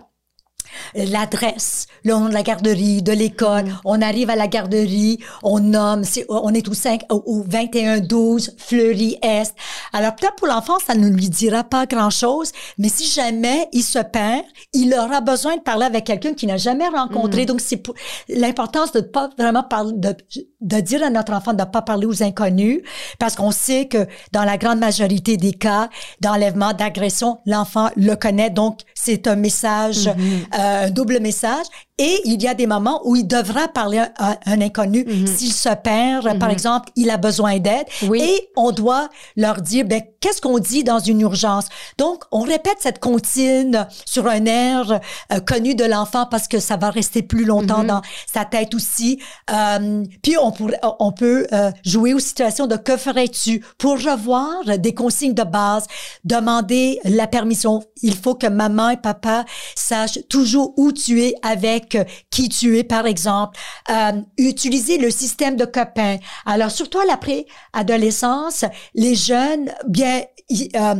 [0.95, 3.65] l'adresse, le nom de la garderie, de l'école.
[3.65, 3.79] Mm.
[3.83, 9.17] On arrive à la garderie, on nomme, on est au 5, au, au 21-12, Fleury
[9.21, 9.53] Est.
[9.91, 13.99] Alors peut-être pour l'enfant, ça ne lui dira pas grand-chose, mais si jamais il se
[13.99, 16.95] perd, il aura besoin de parler avec quelqu'un qu'il n'a jamais Mm.
[16.95, 17.45] rencontré.
[17.45, 17.95] Donc c'est pour-
[18.29, 20.15] l'importance de pas vraiment parler, de,
[20.61, 22.81] de dire à notre enfant de ne pas parler aux inconnus,
[23.19, 25.89] parce qu'on sait que dans la grande majorité des cas
[26.21, 30.59] d'enlèvement, d'agression, l'enfant le connaît, donc c'est un message, Mm-hmm.
[30.59, 31.65] euh, un double message.
[32.01, 35.53] Et il y a des moments où il devra parler à, à un inconnu s'il
[35.53, 37.85] se perd, par exemple, il a besoin d'aide.
[38.07, 38.21] Oui.
[38.21, 41.65] Et on doit leur dire, ben, qu'est-ce qu'on dit dans une urgence?
[41.99, 44.99] Donc, on répète cette comptine sur un air
[45.31, 49.19] euh, connu de l'enfant parce que ça va rester plus longtemps dans sa tête aussi.
[49.51, 54.79] Euh, puis, on, pourrait, on peut euh, jouer aux situations de que ferais-tu pour revoir
[54.79, 55.85] des consignes de base,
[56.23, 57.83] demander la permission.
[58.01, 59.45] Il faut que maman et papa
[59.75, 61.90] sachent toujours où tu es avec
[62.29, 63.57] qui tu es, par exemple.
[63.89, 66.17] Euh, utiliser le système de copains.
[66.45, 70.95] Alors, surtout à l'après-adolescence, les jeunes, bien, ils, euh,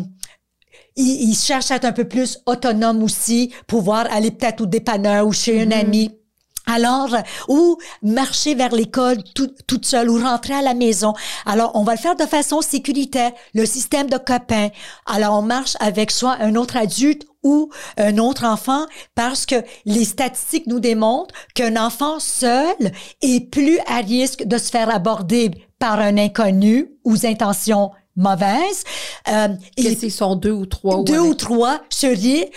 [0.95, 5.27] ils, ils cherchent à être un peu plus autonomes aussi, pouvoir aller peut-être au dépanneur
[5.27, 6.20] ou chez un ami.
[6.67, 11.13] Alors, euh, ou marcher vers l'école tout, toute seule ou rentrer à la maison.
[11.45, 14.69] Alors, on va le faire de façon sécuritaire, le système de copains.
[15.05, 18.85] Alors, on marche avec soit un autre adulte ou un autre enfant
[19.15, 19.55] parce que
[19.85, 22.75] les statistiques nous démontrent qu'un enfant seul
[23.21, 25.49] est plus à risque de se faire aborder
[25.79, 28.83] par un inconnu aux intentions mauvaises.
[29.29, 29.47] Euh,
[29.77, 31.01] et s'ils sont deux ou trois.
[31.03, 32.51] deux avec- ou trois seriez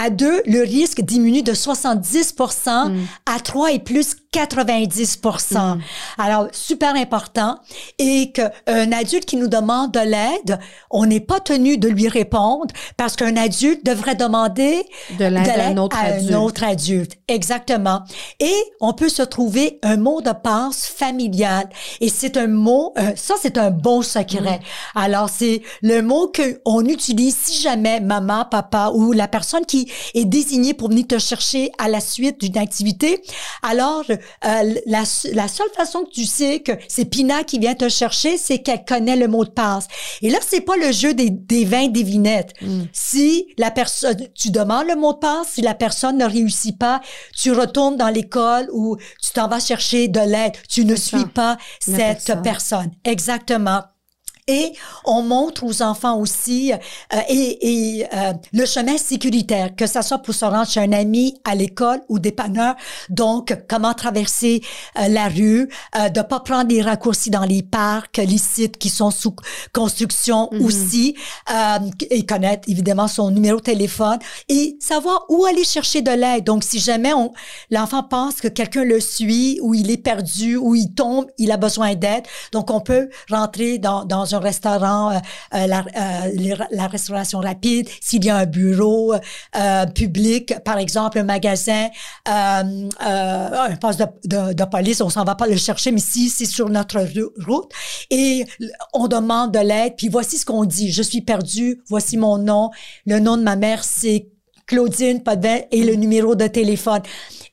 [0.00, 2.96] à deux, le risque diminue de 70%
[3.26, 5.78] à trois et plus 90%
[6.18, 7.58] Alors, super important.
[7.98, 10.58] Et qu'un adulte qui nous demande de l'aide,
[10.90, 12.66] on n'est pas tenu de lui répondre
[12.96, 14.84] parce qu'un adulte devrait demander
[15.18, 16.32] De l'aide à un autre à adulte.
[16.32, 17.12] un autre adulte.
[17.28, 18.02] Exactement.
[18.40, 21.68] Et on peut se trouver un mot de passe familial.
[22.00, 24.60] Et c'est un mot, euh, ça c'est un bon secret.
[24.94, 29.90] Alors c'est le mot que on utilise si jamais maman, papa ou la personne qui
[30.14, 33.22] est désignée pour venir te chercher à la suite d'une activité.
[33.62, 34.04] Alors
[34.42, 38.58] la, la seule façon que tu sais que c'est Pina qui vient te chercher, c'est
[38.58, 39.88] qu'elle connaît le mot de passe.
[40.22, 42.54] Et là c'est pas le jeu des, des 20 devinettes.
[42.92, 47.00] Si la personne, tu demandes le mot de passe, si la personne ne réussit pas,
[47.36, 50.52] tu retournes dans l'école ou tu t'en vas chercher de l'aide.
[50.68, 51.26] Tu ne suis ça.
[51.34, 52.90] pas cette personne.
[53.04, 53.82] Exactement.
[54.48, 54.72] Et
[55.04, 60.18] on montre aux enfants aussi euh, et, et euh, le chemin sécuritaire, que ça soit
[60.18, 62.74] pour se rendre chez un ami, à l'école ou dépanneur.
[63.10, 64.62] Donc, comment traverser
[64.98, 68.88] euh, la rue, euh, de pas prendre des raccourcis dans les parcs, les sites qui
[68.88, 69.34] sont sous
[69.72, 71.14] construction aussi,
[71.50, 71.78] euh,
[72.10, 74.18] et connaître évidemment son numéro de téléphone
[74.48, 76.44] et savoir où aller chercher de l'aide.
[76.44, 77.12] Donc, si jamais
[77.70, 81.58] l'enfant pense que quelqu'un le suit ou il est perdu ou il tombe, il a
[81.58, 82.24] besoin d'aide.
[82.52, 85.18] Donc, on peut rentrer dans, dans un restaurant, euh,
[85.54, 89.14] euh, la, euh, la restauration rapide, s'il y a un bureau
[89.94, 91.88] public, par exemple, un magasin,
[92.26, 97.00] un poste de, police, on s'en va pas le chercher, mais si c'est sur notre
[97.46, 97.70] route
[98.10, 98.44] et
[98.92, 100.92] on demande de l'aide, puis voici ce qu'on dit.
[100.92, 102.70] Je suis perdu, voici mon nom.
[103.06, 104.28] Le nom de ma mère, c'est
[104.66, 107.00] Claudine Podvin et le numéro de téléphone.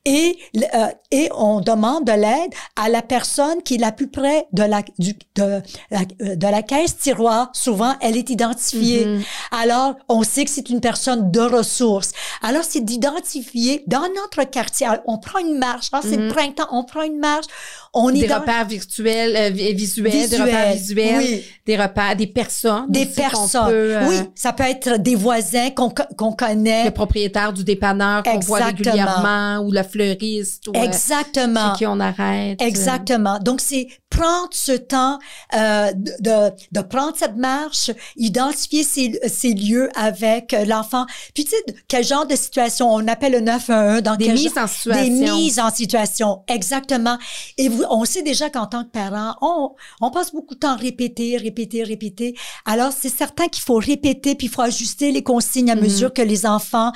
[0.06, 4.46] Et, euh, et on demande de l'aide à la personne qui est la plus près
[4.52, 7.50] de la, du, de, la, euh, de la caisse tiroir.
[7.52, 9.18] Souvent, elle est identifiée.
[9.50, 12.12] Alors, on sait que c'est une personne de ressources.
[12.42, 14.86] Alors, c'est d'identifier dans notre quartier.
[14.86, 15.88] Alors, on prend une marche.
[15.92, 17.46] Ah, c'est le printemps, on prend une marche.
[17.92, 21.44] On Des repères virtuels, euh, vi- visuels, des repères visuels, oui.
[21.66, 22.86] des repères, des personnes.
[22.90, 23.68] des personnes.
[23.68, 26.84] peut, euh, oui, ça peut être des voisins qu'on qu'on connaît.
[26.84, 31.72] Le propriétaire du dépanneur qu'on voit régulièrement ou le fleuriste ou euh, Exactement.
[31.72, 32.60] chez qui on arrête.
[32.60, 33.38] Exactement.
[33.38, 35.18] Donc, c'est prendre ce temps
[35.54, 41.06] euh, de, de, prendre cette marche, identifier ces, ces lieux avec euh, l'enfant.
[41.34, 41.56] Puis, tu sais,
[41.88, 42.88] quel genre de situation?
[42.92, 45.02] On appelle le 911 dans Des mises genre- en situation.
[45.04, 47.18] Des mises en situation, exactement.
[47.58, 50.72] Et vous, on sait déjà qu'en tant que parent, on, on passe beaucoup de temps
[50.72, 52.36] à répéter, répéter, répéter.
[52.64, 55.82] Alors, c'est certain qu'il faut répéter, puis il faut ajuster les consignes à Mhm.
[55.82, 56.92] mesure que les enfants,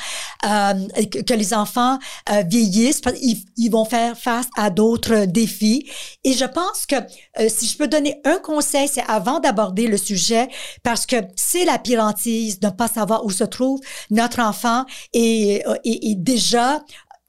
[0.47, 0.73] euh,
[1.13, 1.99] que, que les enfants
[2.31, 3.01] euh, vieillissent.
[3.01, 5.89] qu'ils- Ils, vont faire face à d'autres défis.
[6.25, 6.97] Et je pense que
[7.39, 10.49] euh, si je peux donner un conseil, c'est avant d'aborder le sujet,
[10.83, 13.81] parce que c'est la pire de ne pas savoir où se trouve
[14.11, 16.81] notre enfant et, et, et déjà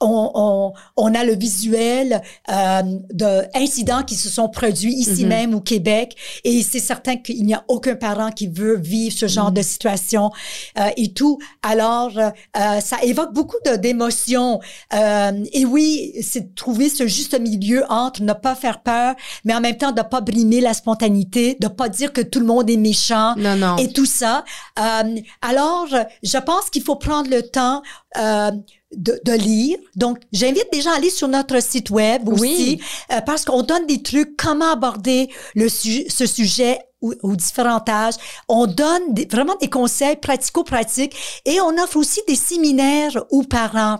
[0.01, 2.81] on, on, on, a le visuel euh,
[3.13, 5.27] d'incidents qui se sont produits ici mm-hmm.
[5.27, 9.27] même au Québec et c'est certain qu'il n'y a aucun parent qui veut vivre ce
[9.27, 9.55] genre mm-hmm.
[9.55, 10.31] de situation
[10.79, 11.39] euh, et tout.
[11.61, 14.59] Alors, euh, ça évoque beaucoup d'émotions.
[14.93, 19.53] Euh, et oui, c'est de trouver ce juste milieu entre ne pas faire peur, mais
[19.53, 22.69] en même temps de pas brimer la spontanéité, de pas dire que tout le monde
[22.69, 23.77] est méchant non, non.
[23.77, 24.43] et tout ça.
[24.79, 25.87] Euh, alors,
[26.23, 27.81] je pense qu'il faut prendre le temps
[28.17, 28.51] euh,
[28.95, 29.77] de, de, lire.
[29.95, 32.81] Donc, j'invite des gens à aller sur notre site web aussi,
[33.11, 38.15] euh, parce qu'on donne des trucs, comment aborder le ce sujet aux, différents âges.
[38.47, 43.99] On donne vraiment des conseils pratico-pratiques et on offre aussi des séminaires aux parents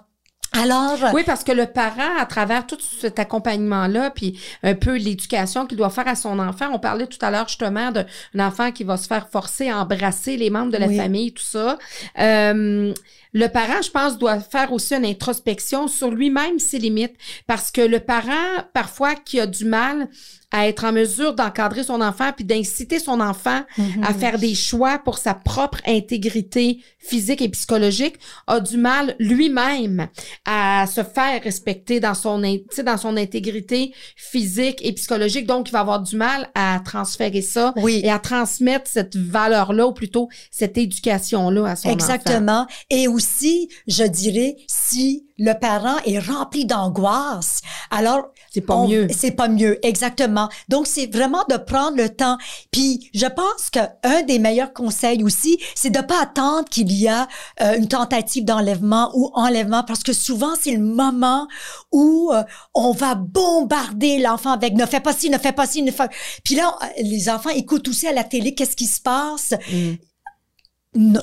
[0.54, 5.66] alors, oui, parce que le parent, à travers tout cet accompagnement-là, puis un peu l'éducation
[5.66, 8.06] qu'il doit faire à son enfant, on parlait tout à l'heure justement d'un
[8.38, 11.78] enfant qui va se faire forcer à embrasser les membres de la famille, tout ça.
[12.20, 12.94] Euh,
[13.34, 17.16] le parent, je pense, doit faire aussi une introspection sur lui-même ses limites,
[17.48, 20.10] parce que le parent, parfois, qui a du mal
[20.52, 24.20] à être en mesure d'encadrer son enfant puis d'inciter son enfant à mhm.
[24.20, 28.16] faire des choix pour sa propre intégrité physique et psychologique
[28.48, 30.08] a du mal lui-même
[30.46, 32.42] à se faire respecter dans son
[32.84, 37.74] dans son intégrité physique et psychologique donc il va avoir du mal à transférer ça
[37.78, 38.02] oui.
[38.04, 41.96] et à transmettre cette valeur là ou plutôt cette éducation là à son enfant.
[41.96, 43.21] Exactement et aussi
[43.88, 49.08] je dirais si le parent est rempli d'angoisse alors c'est pas mieux.
[49.16, 50.50] c'est pas mieux exactement.
[50.68, 52.38] Donc c'est vraiment de prendre le temps.
[52.72, 57.02] Puis je pense que un des meilleurs conseils aussi c'est de pas attendre qu'il il
[57.02, 57.28] y a
[57.62, 61.48] euh, une tentative d'enlèvement ou enlèvement parce que souvent c'est le moment
[61.92, 62.44] où euh,
[62.74, 66.10] on va bombarder l'enfant avec ne fais pas ci, ne fais pas ci, ne fais...
[66.44, 69.54] Puis là, les enfants écoutent aussi à la télé qu'est-ce qui se passe.
[69.72, 69.94] Mm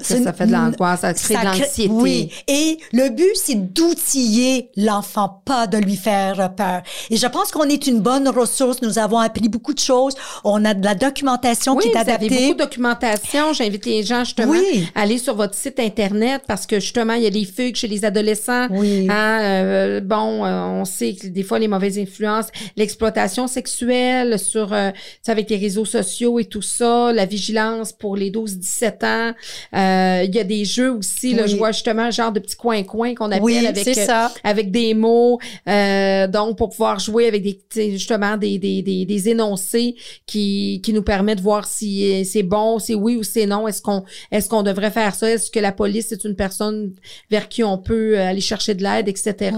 [0.00, 1.92] ça, fait de l'angoisse, ça crée de l'anxiété.
[1.92, 6.82] Oui, et le but, c'est d'outiller l'enfant, pas de lui faire peur.
[7.10, 8.80] Et je pense qu'on est une bonne ressource.
[8.80, 10.14] Nous avons appris beaucoup de choses.
[10.42, 12.12] On a de la documentation qui est adaptée.
[12.22, 13.52] Oui, vous avez beaucoup de documentation.
[13.52, 14.54] J'invite les gens justement
[14.94, 17.88] à aller sur votre site internet parce que justement, il y a des fugues chez
[17.88, 18.68] les adolescents.
[18.70, 19.06] Oui.
[19.10, 22.46] Hein, euh, bon, euh, on sait que des fois les mauvaises influences,
[22.76, 24.90] l'exploitation sexuelle sur, euh,
[25.26, 29.34] avec les réseaux sociaux et tout ça, la vigilance pour les 12-17 ans.
[29.74, 33.14] Euh, il y a des jeux aussi, là, je vois justement genre de petits coins-coins
[33.14, 35.38] qu'on appelle avec, euh, avec des mots.
[35.68, 37.58] Euh, donc, pour pouvoir jouer avec des
[37.92, 39.94] justement des, des, des, des, énoncés
[40.26, 43.68] qui, qui nous permettent de voir si c'est bon, c'est oui ou c'est non.
[43.68, 45.30] Est-ce qu'on est-ce qu'on devrait faire ça?
[45.30, 46.92] Est-ce que la police est une personne
[47.30, 49.52] vers qui on peut aller chercher de l'aide, etc.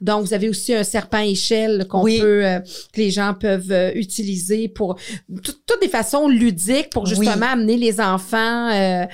[0.00, 2.44] Donc, vous avez aussi un serpent échelle qu'on peut
[2.92, 4.96] que les gens peuvent utiliser pour
[5.42, 9.04] toutes des façons ludiques pour justement amener les enfants euh,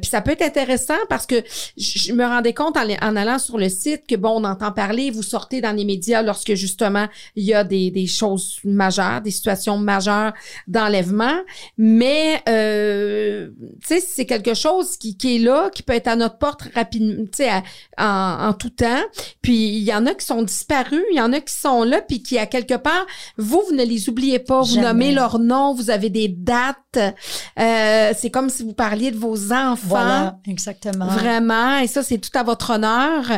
[0.00, 1.42] puis ça peut être intéressant parce que
[1.76, 5.10] je me rendais compte en, en, allant sur le site que bon, on entend parler,
[5.10, 7.06] vous sortez dans les médias lorsque justement
[7.36, 10.32] il y a des, des choses majeures, des situations majeures
[10.66, 11.38] d'enlèvement,
[11.78, 13.50] mais euh,
[13.80, 16.62] tu sais c'est quelque chose qui, qui est là, qui peut être à notre porte
[16.74, 17.50] rapidement, tu sais
[17.98, 19.02] en, en tout temps.
[19.42, 22.00] Puis il y en a qui sont disparus, il y en a qui sont là,
[22.00, 23.06] puis qui à quelque part
[23.36, 26.89] vous vous ne les oubliez pas, vous nommez leur nom, vous avez des dates.
[26.96, 31.06] Euh, c'est comme si vous parliez de vos enfants voilà, exactement.
[31.06, 33.30] Vraiment, et ça, c'est tout à votre honneur.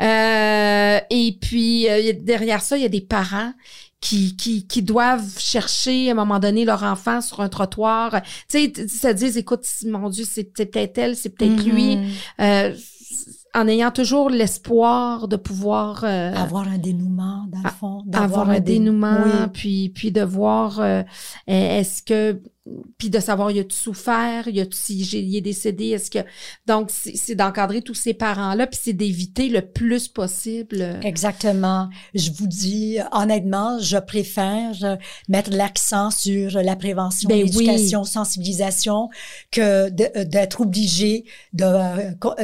[0.00, 3.52] Euh, et puis, euh, derrière ça, il y a des parents
[4.00, 8.20] qui, qui, qui doivent chercher à un moment donné leur enfant sur un trottoir.
[8.48, 11.96] Tu sais, se disent, écoute, mon Dieu, c'est peut-être elle, c'est peut-être lui.
[11.96, 12.10] Mm-hmm.
[12.40, 12.74] Euh,
[13.54, 19.48] en ayant toujours l'espoir de pouvoir avoir un dénouement dans le fond, avoir un, dénouement,
[19.52, 20.82] puis puis de voir
[21.46, 22.42] est-ce que
[22.98, 26.18] puis de savoir y a-tu souffert, y a-tu si il est décédé, est-ce que
[26.66, 30.98] donc c'est d'encadrer tous ces parents-là, puis c'est d'éviter le plus possible.
[31.02, 31.88] Exactement.
[32.14, 34.98] Je vous dis honnêtement, je préfère
[35.28, 39.08] mettre l'accent sur la prévention, ben l'éducation, sensibilisation
[39.50, 41.64] que d'être obligé de,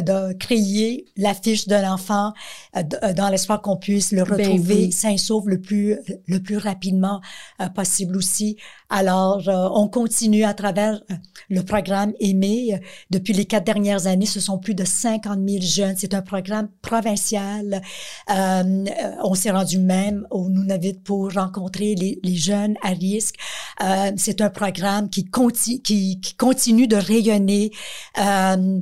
[0.01, 2.33] de créer l'affiche de l'enfant
[2.77, 6.57] euh, euh, dans l'espoir qu'on puisse le ben retrouver sain sauf le plus le plus
[6.57, 7.21] rapidement
[7.61, 8.57] euh, possible aussi.
[8.91, 11.15] Alors on continue continue à travers euh,
[11.51, 12.79] le programme Aimer.
[13.11, 15.97] Depuis les quatre dernières années, ce sont plus de 50 000 jeunes.
[15.99, 17.83] C'est un programme provincial.
[18.31, 18.85] Euh,
[19.25, 23.35] on s'est rendu même au Nunavut pour rencontrer les, jeunes à risque.
[23.83, 27.73] Euh, c'est un programme qui, conti qui, continue de rayonner.
[28.19, 28.81] Euh,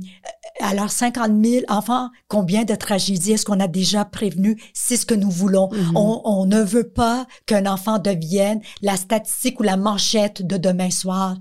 [0.61, 4.61] alors, 50 000 enfants, combien de tragédies est-ce qu'on a déjà prévenu?
[4.75, 5.69] C'est ce que nous voulons.
[5.69, 5.93] Mm-hmm.
[5.97, 10.91] on, on, ne veut pas qu'un enfant devienne la statistique ou la manchette de demain
[10.91, 11.37] soir,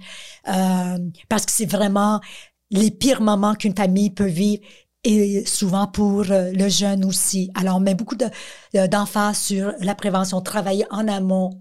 [0.47, 0.97] euh,
[1.29, 2.21] parce que c'est vraiment
[2.69, 4.63] les pires moments qu'une famille peut vivre
[5.03, 7.51] et souvent pour euh, le jeune aussi.
[7.55, 11.51] Alors, on met beaucoup d'emphase sur la prévention, travailler en amont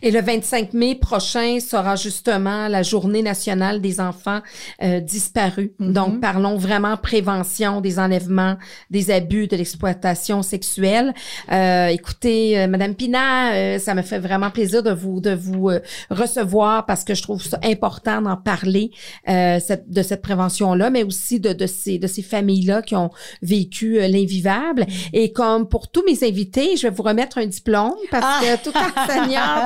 [0.00, 4.40] et le 25 mai prochain sera justement la journée nationale des enfants
[4.82, 5.70] euh, disparus.
[5.80, 5.92] Mm-hmm.
[5.92, 8.56] Donc, parlons vraiment prévention des enlèvements,
[8.90, 11.14] des abus, de l'exploitation sexuelle.
[11.50, 15.70] Euh, écoutez, euh, Madame Pina, euh, ça me fait vraiment plaisir de vous de vous
[16.10, 18.90] recevoir parce que je trouve ça important d'en parler
[19.26, 23.10] cette, de cette prévention-là, mais aussi de, de ces de ces familles-là qui ont
[23.42, 24.82] vécu l'invivable.
[24.82, 25.08] Mm-hmm.
[25.12, 28.40] Et comme pour tous mes invités, je vais vous remettre un diplôme parce ah!
[28.42, 28.72] que tout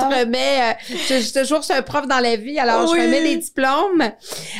[0.07, 3.37] remets, euh, je, je, toujours suis un prof dans la vie, alors je remets les
[3.37, 4.11] diplômes.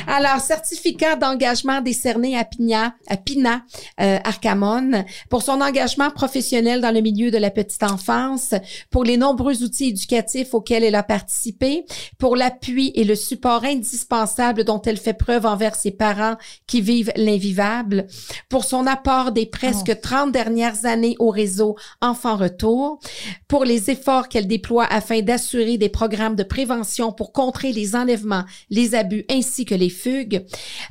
[0.06, 3.62] Alors, certificat d'engagement décerné à Pina, à Pina
[4.00, 8.54] euh, Arcamon pour son engagement professionnel dans le milieu de la petite enfance,
[8.90, 11.84] pour les nombreux outils éducatifs auxquels elle a participé,
[12.18, 16.36] pour l'appui et le support indispensable dont elle fait preuve envers ses parents
[16.66, 18.06] qui vivent l'invivable,
[18.48, 23.00] pour son apport des presque 30 dernières années au réseau Enfants Retour,
[23.48, 27.94] pour les efforts qu'elle déploie afin d'assurer assurer des programmes de prévention pour contrer les
[27.94, 30.44] enlèvements, les abus ainsi que les fugues,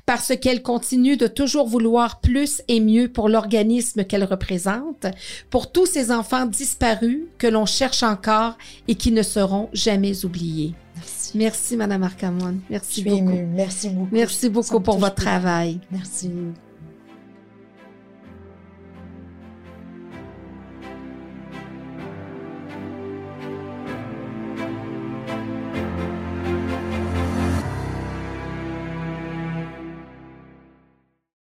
[0.06, 5.06] parce qu'elle continue de toujours vouloir plus et mieux pour l'organisme qu'elle représente,
[5.50, 10.74] pour tous ces enfants disparus que l'on cherche encore et qui ne seront jamais oubliés.
[10.95, 11.38] Merci.
[11.38, 12.56] Merci, Madame Arcamon.
[12.70, 13.39] Merci beaucoup.
[13.54, 14.10] Merci beaucoup.
[14.12, 15.80] Merci beaucoup pour votre travail.
[15.91, 16.32] Merci.